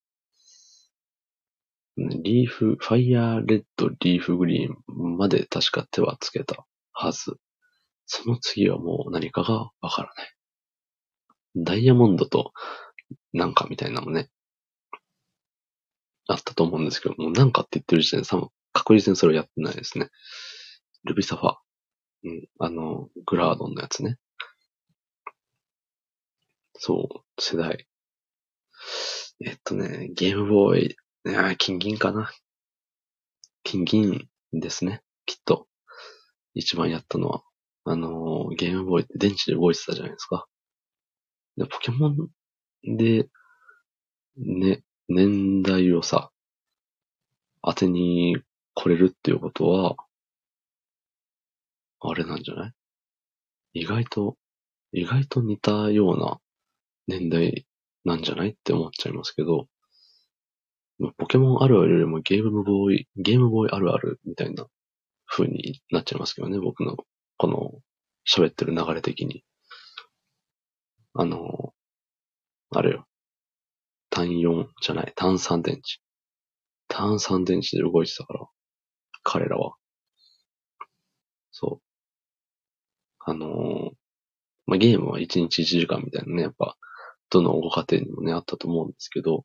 [1.96, 7.36] リーフ、ファイヤーレッド、リーフグリーンまで確か手はつけたはず。
[8.06, 10.34] その次はもう何かがわからない。
[11.56, 12.52] ダイヤモンドと
[13.32, 14.30] なんかみたいなのね、
[16.26, 20.08] あったと思うんですけども、なんかって言ってる時点で多分確実にそれをやってないですね。
[21.04, 21.56] ルビサファ。
[22.24, 24.18] うん、あの、グラードンのやつね。
[26.74, 27.86] そう、世代。
[29.44, 30.96] えっとね、ゲームボーイ、
[31.26, 32.30] いや、金銀かな。
[33.62, 35.66] 金銀ですね、きっと。
[36.54, 37.42] 一番やったのは。
[37.84, 40.46] あのゲームボーイって電池で動いてたじゃないですか。
[41.56, 42.28] で、ポケモン
[42.96, 43.28] で、
[44.36, 46.30] ね、年代をさ、
[47.62, 48.38] 当てに
[48.74, 49.96] 来れるっていうことは、
[52.00, 52.72] あれなんじゃない？
[53.82, 54.36] 意外と、
[54.92, 56.38] 意外と似たような
[57.06, 57.66] 年代
[58.04, 58.50] なんじゃない？
[58.50, 59.66] って思っちゃいますけど、
[61.16, 64.66] ポケモンあるあるよりもゲームボーイ、ゲームボーイあるあるみたいな
[65.26, 66.96] 風になっちゃいますけどね、僕の
[67.38, 67.72] この
[68.28, 69.42] 喋ってる流れ的に。
[71.14, 71.72] あの、
[72.70, 73.06] あれよ。
[74.10, 76.02] 単4じゃない、単3電池。
[76.88, 78.46] 単3電池で動いてたから、
[79.22, 79.74] 彼らは。
[81.50, 81.89] そう。
[83.20, 83.90] あのー、
[84.66, 86.76] まあ、ゲームは1日1時間みたいなね、やっぱ、
[87.30, 89.44] どのご家庭にもね、あったと思うんですけど、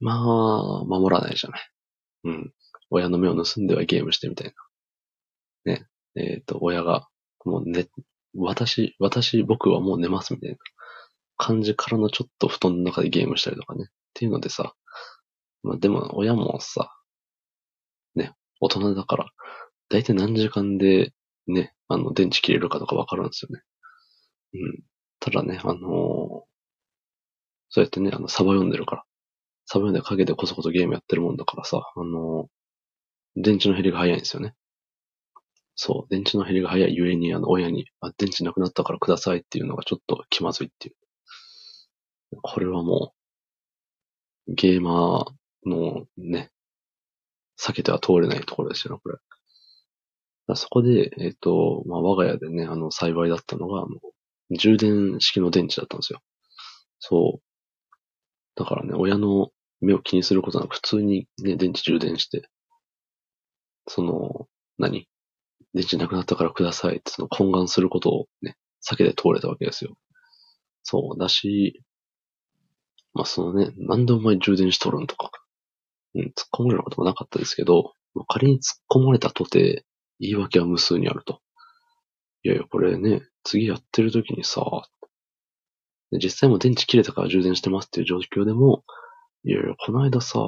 [0.00, 1.70] まあ、守らないじゃない。
[2.24, 2.52] うん。
[2.90, 4.52] 親の目を盗んではゲームしてみたい
[5.64, 5.72] な。
[5.72, 5.86] ね。
[6.14, 7.08] えっ、ー、と、親が、
[7.44, 7.86] もう寝、
[8.36, 10.56] 私、私、僕はもう寝ますみたいな
[11.36, 13.84] 感じからのちょっと布団の中でゲームしたりとかね。
[13.84, 14.74] っていうのでさ、
[15.62, 16.90] まあでも親もさ、
[18.14, 19.30] ね、大人だから、
[19.88, 21.12] だいたい何時間で
[21.46, 23.62] ね、あの、電池切れるかとかわかるんですよね。
[24.54, 24.84] うん。
[25.20, 26.44] ただね、あのー
[27.68, 29.02] そうやってね、あの、サバ読んでるから。
[29.66, 32.48] サバ読んで陰でこそこそゲームやってるもんだからさ、あのー
[33.42, 34.54] 電池の減りが早いんですよね。
[35.76, 40.96] そう、電池の減りが早いゆえに、あの、親に、あ、電池なくなったからくださいっていうのがちょっと気まずいっていう。
[42.40, 43.14] これはも
[44.48, 46.50] う、ゲーマーのね、
[47.58, 49.18] 避けては通れないところですよね、これ。
[50.48, 53.88] だそこで、えっ、と、まあ、我が家でね、あの、幸いだったのが、あの
[54.56, 56.20] 充電式の電池だったんですよ。
[57.00, 57.42] そう。
[58.54, 62.48] だからね、親の目を気にすることなく普通にね、電池充電して、
[63.88, 65.08] その、何？
[65.74, 68.56] 電池なくなったからくださいって、その懇願することをね、
[68.88, 69.96] 避けて通れたわけですよ。
[70.82, 71.18] そう。
[71.18, 71.82] だし、
[73.14, 75.30] まあそのね、なんでお前充電しとるんとか、
[76.14, 77.94] うん、突っ込まれることもなかったですけど、
[78.28, 79.85] 仮に突っ込まれたとて、
[80.20, 81.40] 言い訳は無数にあると。
[82.42, 84.62] いやいや、これね、次やってる時にさ、
[86.12, 88.84] 実際も電池切れたから充電してますっていう状況でも、
[89.44, 90.40] いやいや、この間さ、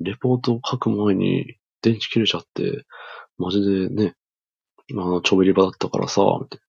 [0.00, 2.84] レポートを書く前に電池切れちゃって、
[3.38, 4.14] マジでね、
[4.92, 6.64] あの、ちょべり場だったからさ、みたいな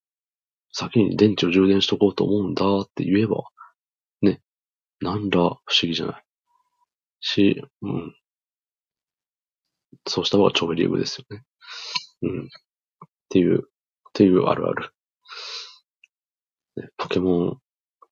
[0.71, 3.43] 先に電池を充電しとこうと思うんだって言えば、
[4.21, 4.41] ね、
[5.01, 6.23] なんら不思議じゃない。
[7.19, 8.15] し、うん。
[10.07, 11.43] そうした方がちょべり部ですよね。
[12.21, 12.45] うん。
[12.45, 12.49] っ
[13.29, 13.61] ていう、っ
[14.13, 14.91] ていうあるある。
[16.77, 17.61] ねポケモン、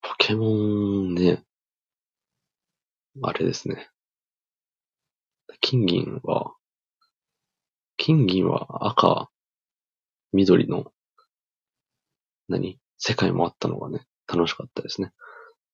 [0.01, 1.43] ポケモンね、
[3.21, 3.89] あれですね。
[5.61, 6.53] 金銀は、
[7.97, 9.29] 金銀は赤、
[10.33, 10.91] 緑の、
[12.47, 12.79] 何？
[12.97, 15.11] 世界もあったのがね、楽しかったですね。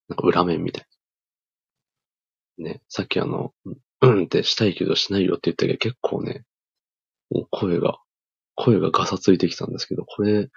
[0.08, 0.86] なんか裏面みたい
[2.58, 2.66] な。
[2.66, 3.54] ね、さっきあの、
[4.02, 6.44] うんってしたいけどしないよって言ったけど結構ね、
[7.30, 8.00] もう声が、
[8.56, 10.50] 声がガサついてきたんですけど、これ、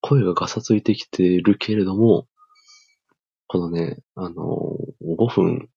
[0.00, 2.26] 声がガサついてきてるけれども、
[3.48, 5.68] このね、あの、5分、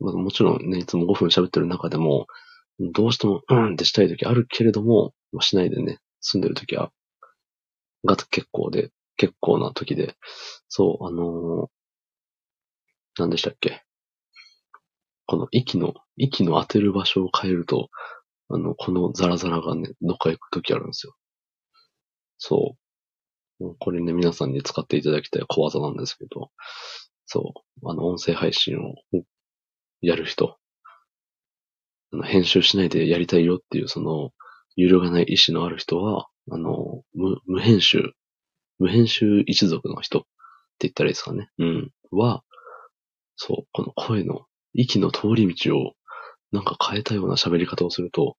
[0.00, 2.26] まあ、もちろんね、いつも5分喋ってる中でも、
[2.80, 6.90] どうしても、うんってしたい時あるけれども、まあしないでね、住んでる時は、
[8.04, 10.16] が結構で、結構な時で、
[10.68, 11.68] そう、あのー、
[13.18, 13.82] 何でしたっけ？
[15.26, 17.88] この息の、息の当てる場所を変えると、
[18.54, 21.14] あの、このザラザラがね、どっか行く時あるんですよ。
[22.38, 22.76] そ
[23.60, 23.64] う。
[23.64, 26.50] もうこれね、皆さんに使っていただきたい小技なんですけど、
[27.26, 28.94] そう、あの、音声配信を
[30.00, 30.58] やる人、
[32.12, 34.32] あの編集しないでやりたいよっていう、その、
[34.76, 38.12] 揺るがない意志のある人は、あの、無、無編集、
[38.78, 40.28] 無編集一族の人って
[40.80, 41.48] 言ったらいいですかね。
[41.58, 41.90] うん。
[42.10, 42.42] は、
[43.36, 45.92] そう、この声の、息の通り道を、
[46.52, 48.36] なんか変えたような喋り方をすると、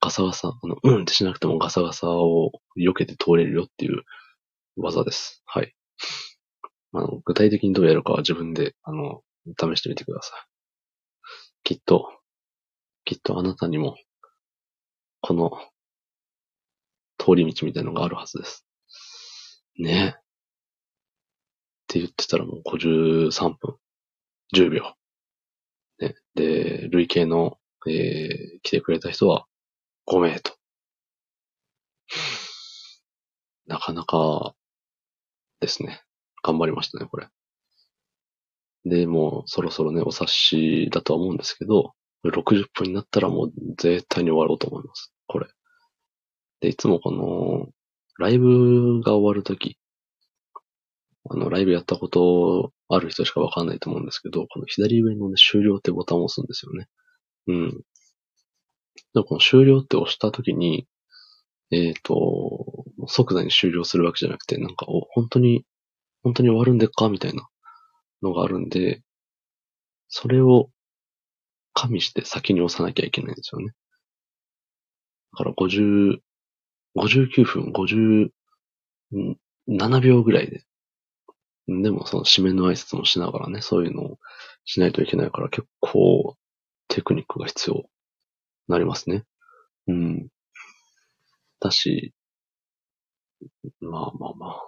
[0.00, 4.02] ガサガサ、あの、うんってしなくてもガサガサを避けて通れるよっていう
[4.76, 5.42] 技です。
[5.46, 5.74] はい。
[6.92, 9.22] あの、具体的にどうやるかは自分で、あの、
[9.58, 10.40] 試してみてください。
[11.64, 12.10] きっと、
[13.04, 13.96] きっとあなたにも、
[15.20, 15.50] この、
[17.18, 18.66] 通り道みたいのがあるはずです。
[19.78, 20.20] ねえ。
[20.20, 20.22] っ
[21.88, 23.76] て言ってたらもう53分、
[24.52, 24.94] 10秒。
[25.98, 26.14] ね。
[26.34, 29.46] で、累計の、えー、来てくれた人は
[30.06, 30.52] 5名と。
[33.66, 34.54] なかなか
[35.60, 36.02] ですね。
[36.42, 37.28] 頑張りましたね、これ。
[38.84, 45.12] で、もうそろそろね、お察しだとは思うんですけど、60分になったらもう絶対に終わろうと思います。
[45.26, 45.46] これ。
[46.60, 47.68] で、いつもこの、
[48.18, 49.78] ライブが終わるとき、
[51.30, 56.88] あの、ライブやったことある人しかわかんないと思うんですけど、この左上のね、終了ってボタンを押すんですよね。
[57.46, 57.84] うん。
[59.14, 60.86] でこの終了って押したときに、
[61.70, 65.64] えっ、と、即座に終了するわけじゃなくて、なんか、お、本当に、
[66.22, 67.48] 本当に終わるんでっかみたいな
[68.22, 69.02] のがあるんで、
[70.08, 70.70] それを
[71.72, 73.72] 加味して先に押さなきゃいけないんですよね。
[75.32, 76.18] だから50、
[76.96, 77.72] 59分
[79.12, 80.64] 57秒ぐらいで。
[81.66, 84.18] でもその締めの挨拶もしながらね、そういうのを
[84.64, 86.36] しないといけないから結構
[86.88, 87.84] テクニックが必要に
[88.68, 89.24] なりますね。
[89.88, 90.28] うん。
[91.60, 92.14] だし、
[93.80, 94.62] まあまあまあ、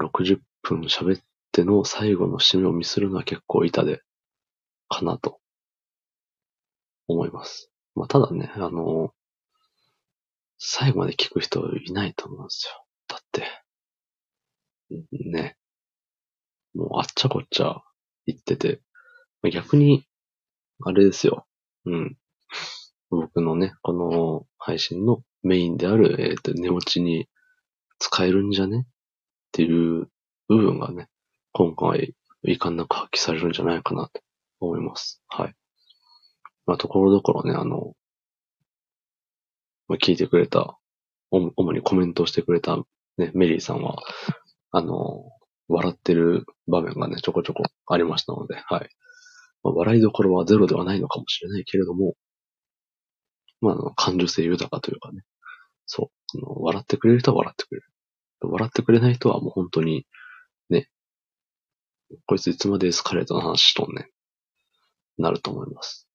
[0.00, 1.22] 60分喋っ
[1.52, 4.02] ての最後の締めをミスるのは結構痛手
[4.88, 5.40] かなと
[7.08, 7.70] 思います。
[7.94, 9.12] まあただね、あの、
[10.58, 12.84] 最後まで聞く人いないと思うんですよ。
[13.08, 13.44] だって、
[15.12, 15.56] ね、
[16.76, 17.82] もうあっちゃこっちゃ
[18.26, 18.80] 言ってて、
[19.50, 20.06] 逆に、
[20.84, 21.46] あれですよ。
[21.86, 22.16] うん。
[23.10, 27.28] 僕のね、この配信のメインである、えっ、と、寝落ちに
[27.98, 28.90] 使えるんじゃねっ
[29.52, 30.08] ていう
[30.48, 31.08] 部分がね、
[31.52, 34.20] 今回、遺憾なく発揮されるんじゃないかなと
[34.60, 35.22] 思います。
[35.28, 35.54] はい。
[36.66, 37.94] まあ、ところどころね、あの、
[39.88, 40.78] まあ、聞いてくれた、
[41.30, 42.76] 主にコメントしてくれた
[43.16, 43.96] ね、メリーさんは、
[44.72, 45.30] あの、
[45.68, 48.88] 笑ってる場面がね、ちょこちょこありましたので、はい。
[49.62, 52.14] まあ、笑いどころはゼロではないのかもしれないけれども、
[53.60, 55.22] まあ、あの、感受性豊かというかね、
[55.86, 57.86] そう、あの笑ってくれる人は笑ってくれる。
[58.40, 60.06] 笑ってくれない人はもう本当に、
[60.70, 60.88] ね、
[62.26, 64.10] こいついつまでエスカレートの話しとんね
[65.18, 66.08] ん、なると思います。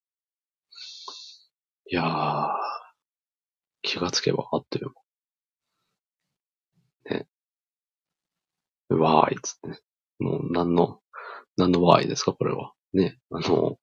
[1.90, 2.50] いやー、
[3.82, 4.92] 気がつけばあっという
[7.06, 7.16] 間。
[7.18, 7.28] ね。
[8.96, 9.82] わーいつって。
[10.20, 11.00] もう何の、
[11.58, 12.74] 何のわーいですかこれは。
[12.94, 13.20] ね。
[13.32, 13.78] あの、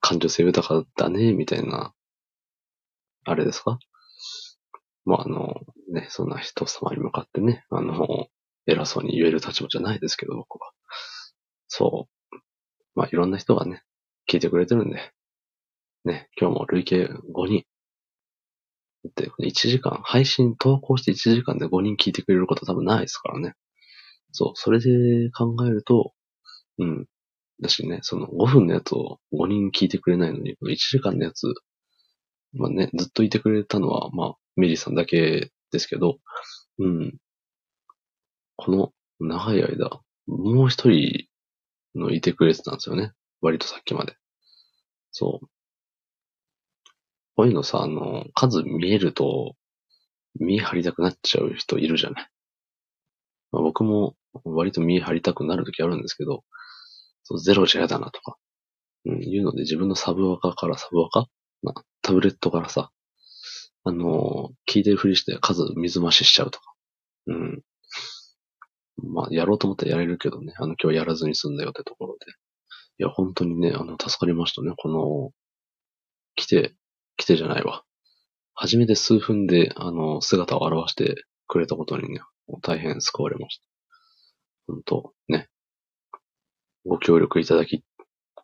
[0.00, 1.94] 感情性豊かだね、みたいな、
[3.24, 3.78] あれですか？
[5.04, 5.60] まあ、あの、
[5.92, 8.28] ね、そんな人様に向かってね、あの、
[8.66, 10.72] 偉そうに言える立場じゃないですけど、僕は。
[11.68, 12.36] そう。
[12.94, 13.82] まあ、いろんな人がね、
[14.30, 15.12] 聞いてくれてるんで、
[16.04, 17.64] ね、今日も累計5人。
[19.16, 23.54] で、1時間、配信投稿して1時間で5人聞いてくれること多分ないですからね。
[24.34, 26.12] そう、それで考えると、
[26.78, 27.06] うん。
[27.62, 31.46] だしね、その5分のやつを5人聞いてくれないのに、1時間のやつ、
[32.52, 36.18] まあね、ずっといてくれたのは、まあ、メリーさんだけですけど、
[36.78, 37.16] うん。
[38.56, 41.26] この長い間、もう一人
[41.94, 43.12] のいてくれてたんですよね。
[43.40, 44.16] 割とさっきまで。
[45.12, 45.46] そう。
[47.36, 49.54] こういうのさ、あの、数見えると、
[50.40, 52.28] 見張りたくなっちゃう人いるじゃない。
[53.52, 56.42] まあ、僕も割と見張りたくなるときあるんですけど、
[57.22, 58.36] そうゼロじゃ嫌だなとか、
[59.06, 61.26] うん、いうので自分のサブワカからサブワカ？
[61.62, 62.90] なタブレットからさ、
[63.84, 66.74] あの聞いてるふりして数水増ししちゃうとか。
[67.26, 67.62] うん。
[68.96, 72.26] まあ、やろうと思ったらやれるけどね、あの、今日やらずに済んだよってところで。
[72.98, 74.72] いや、本当にね、あの、助かりましたね。
[74.76, 75.32] この、
[76.36, 76.76] 来て、
[77.16, 77.82] 来てじゃないわ。
[78.54, 81.16] 初めて数分で、あの、姿を現して
[81.48, 82.20] くれたことにね、
[82.62, 83.66] 大変救われました。
[84.66, 85.48] 本当ね。
[86.86, 87.84] ご協力いただき、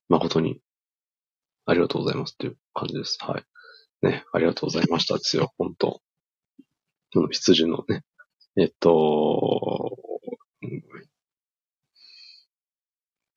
[0.08, 0.60] 誠に、
[1.66, 3.18] ありがとうございますっていう感じです。
[3.20, 3.44] はい。
[4.02, 6.00] ね、ありがとうございましたですよ、本当
[7.12, 8.02] この羊のね、
[8.56, 9.96] えっと、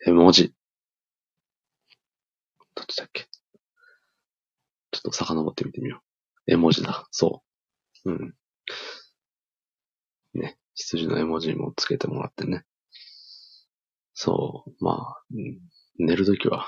[0.06, 0.54] 絵文字。
[2.76, 3.24] どっちだっけ？
[4.92, 6.02] ちょっと遡ってみてみよ
[6.48, 6.52] う。
[6.52, 7.08] 絵文字だ。
[7.12, 7.44] そ
[8.06, 8.12] う。
[8.12, 8.36] うん。
[10.34, 10.58] ね。
[10.76, 12.66] 羊の絵文字もつけてもらってね。
[14.16, 14.72] そう。
[14.84, 15.60] まあ、うん、
[16.00, 16.68] 寝るときは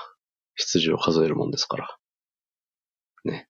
[0.56, 1.96] 羊を数えるもんですから。
[3.24, 3.48] ね。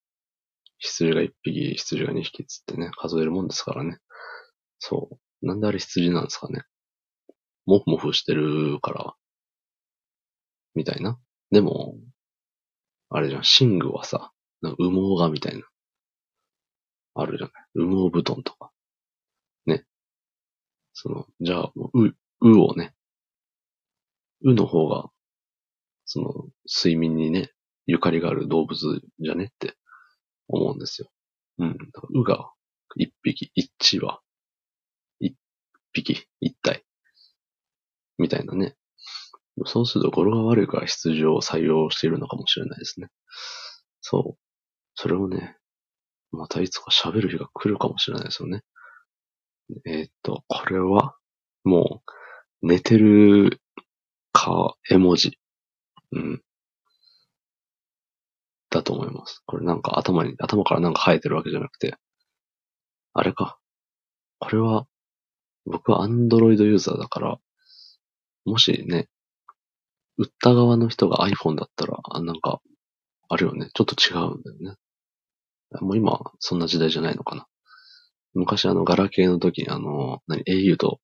[0.78, 3.98] 羊が1匹、羊が2匹つってね、数えるもんですからね。
[4.80, 5.10] そ
[5.42, 5.46] う。
[5.46, 6.62] なんであれ羊なんですかね。
[7.66, 9.14] もふもふしてるから、
[10.74, 11.18] みたいな。
[11.50, 11.96] でも、
[13.10, 13.42] あれじゃん、
[13.72, 14.32] 寝具はさ、
[14.62, 15.64] 羽毛がみたいな。
[17.14, 17.86] あるじゃない。
[17.86, 18.70] 羽毛布団とか。
[19.66, 19.84] ね。
[20.94, 22.94] その、じゃあ、う、うをね、
[24.42, 25.10] うの方が、
[26.04, 26.32] その、
[26.68, 27.50] 睡眠にね、
[27.86, 29.74] ゆかりがある動物じゃねって
[30.48, 31.08] 思うんですよ。
[31.58, 31.76] うん。
[32.14, 32.50] うが
[32.96, 34.20] 一匹、一は、
[35.20, 35.36] 一
[35.92, 36.84] 匹、一体。
[38.18, 38.76] みたいなね。
[39.64, 43.08] そうすると語呂が悪いから羊を採用しているのかもしれないですね。
[44.00, 44.38] そう。
[44.94, 45.56] それをね、
[46.30, 48.62] またいつか喋る日が来るかもしれないですよね。
[49.86, 51.16] えー、っと、これは、
[51.64, 52.02] も
[52.62, 53.60] う、寝てる
[54.36, 55.38] か、絵文字。
[56.12, 56.42] うん。
[58.70, 59.42] だと思います。
[59.46, 61.96] これなんか頭に、頭からなんか生えてるわけじゃなくて、
[63.14, 63.58] あれか。
[64.38, 64.86] これは、
[65.64, 67.38] 僕は Android ユーザーだから、
[68.44, 69.08] もしね、
[70.18, 72.60] 売った側の人が iPhone だったら、あなんか、
[73.28, 73.70] あるよね。
[73.74, 74.76] ちょっと違うんだよね。
[75.80, 77.46] もう今、そんな時代じゃないのかな。
[78.34, 81.00] 昔あの、ガラケーの時にあの、何、au と、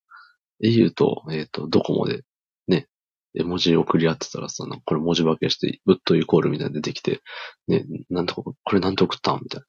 [0.63, 2.23] au と、えっ、ー、と、ドコモで、
[3.35, 7.21] 絵文字送り合ってたらさ、これ文字化けして、ブットイコールみたいな出てきて、
[7.67, 9.61] ね、なんとか、これなんて送ったみたい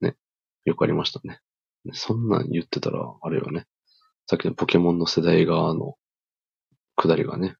[0.00, 0.08] な。
[0.10, 0.16] ね、
[0.64, 1.40] よくありましたね。
[1.92, 3.66] そんなん言ってたら、あれよね。
[4.26, 5.96] さっきのポケモンの世代側の
[6.96, 7.56] 下りがね、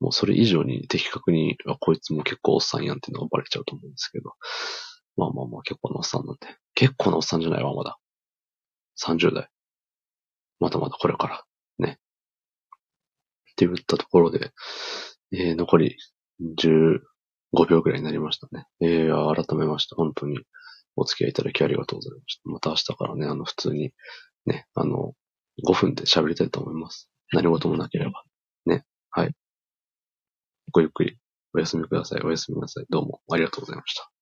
[0.00, 4.34] もうそれ以上に的確に、こいつも結構おっさんやんっていうのがバレちゃうと思うんですけど。
[5.16, 6.56] まあまあまあ結構なおっさんなんで。
[6.74, 7.98] 結構なおっさんじゃないわ、まだ。
[9.02, 9.48] 30代。
[10.60, 11.44] まだまだこれから。
[11.78, 11.98] ね。
[13.54, 14.50] って言ったところで、
[15.32, 15.96] えー、残り
[16.58, 16.98] 15
[17.68, 18.66] 秒くらいになりましたね。
[18.80, 20.40] えー、改めまして、本当に
[20.96, 22.50] お付き合いいただきありがとうございました。
[22.50, 23.92] また明日からね、あの、普通に
[24.46, 25.12] ね、あの、
[25.66, 27.08] 5分で喋りたいと思います。
[27.32, 28.24] 何事もなければ。
[28.66, 28.84] ね。
[29.10, 29.32] はい。
[30.72, 31.18] ごゆっくり
[31.54, 32.22] お休みください。
[32.22, 32.86] おやすみなさい。
[32.90, 34.13] どうもありがとうございました。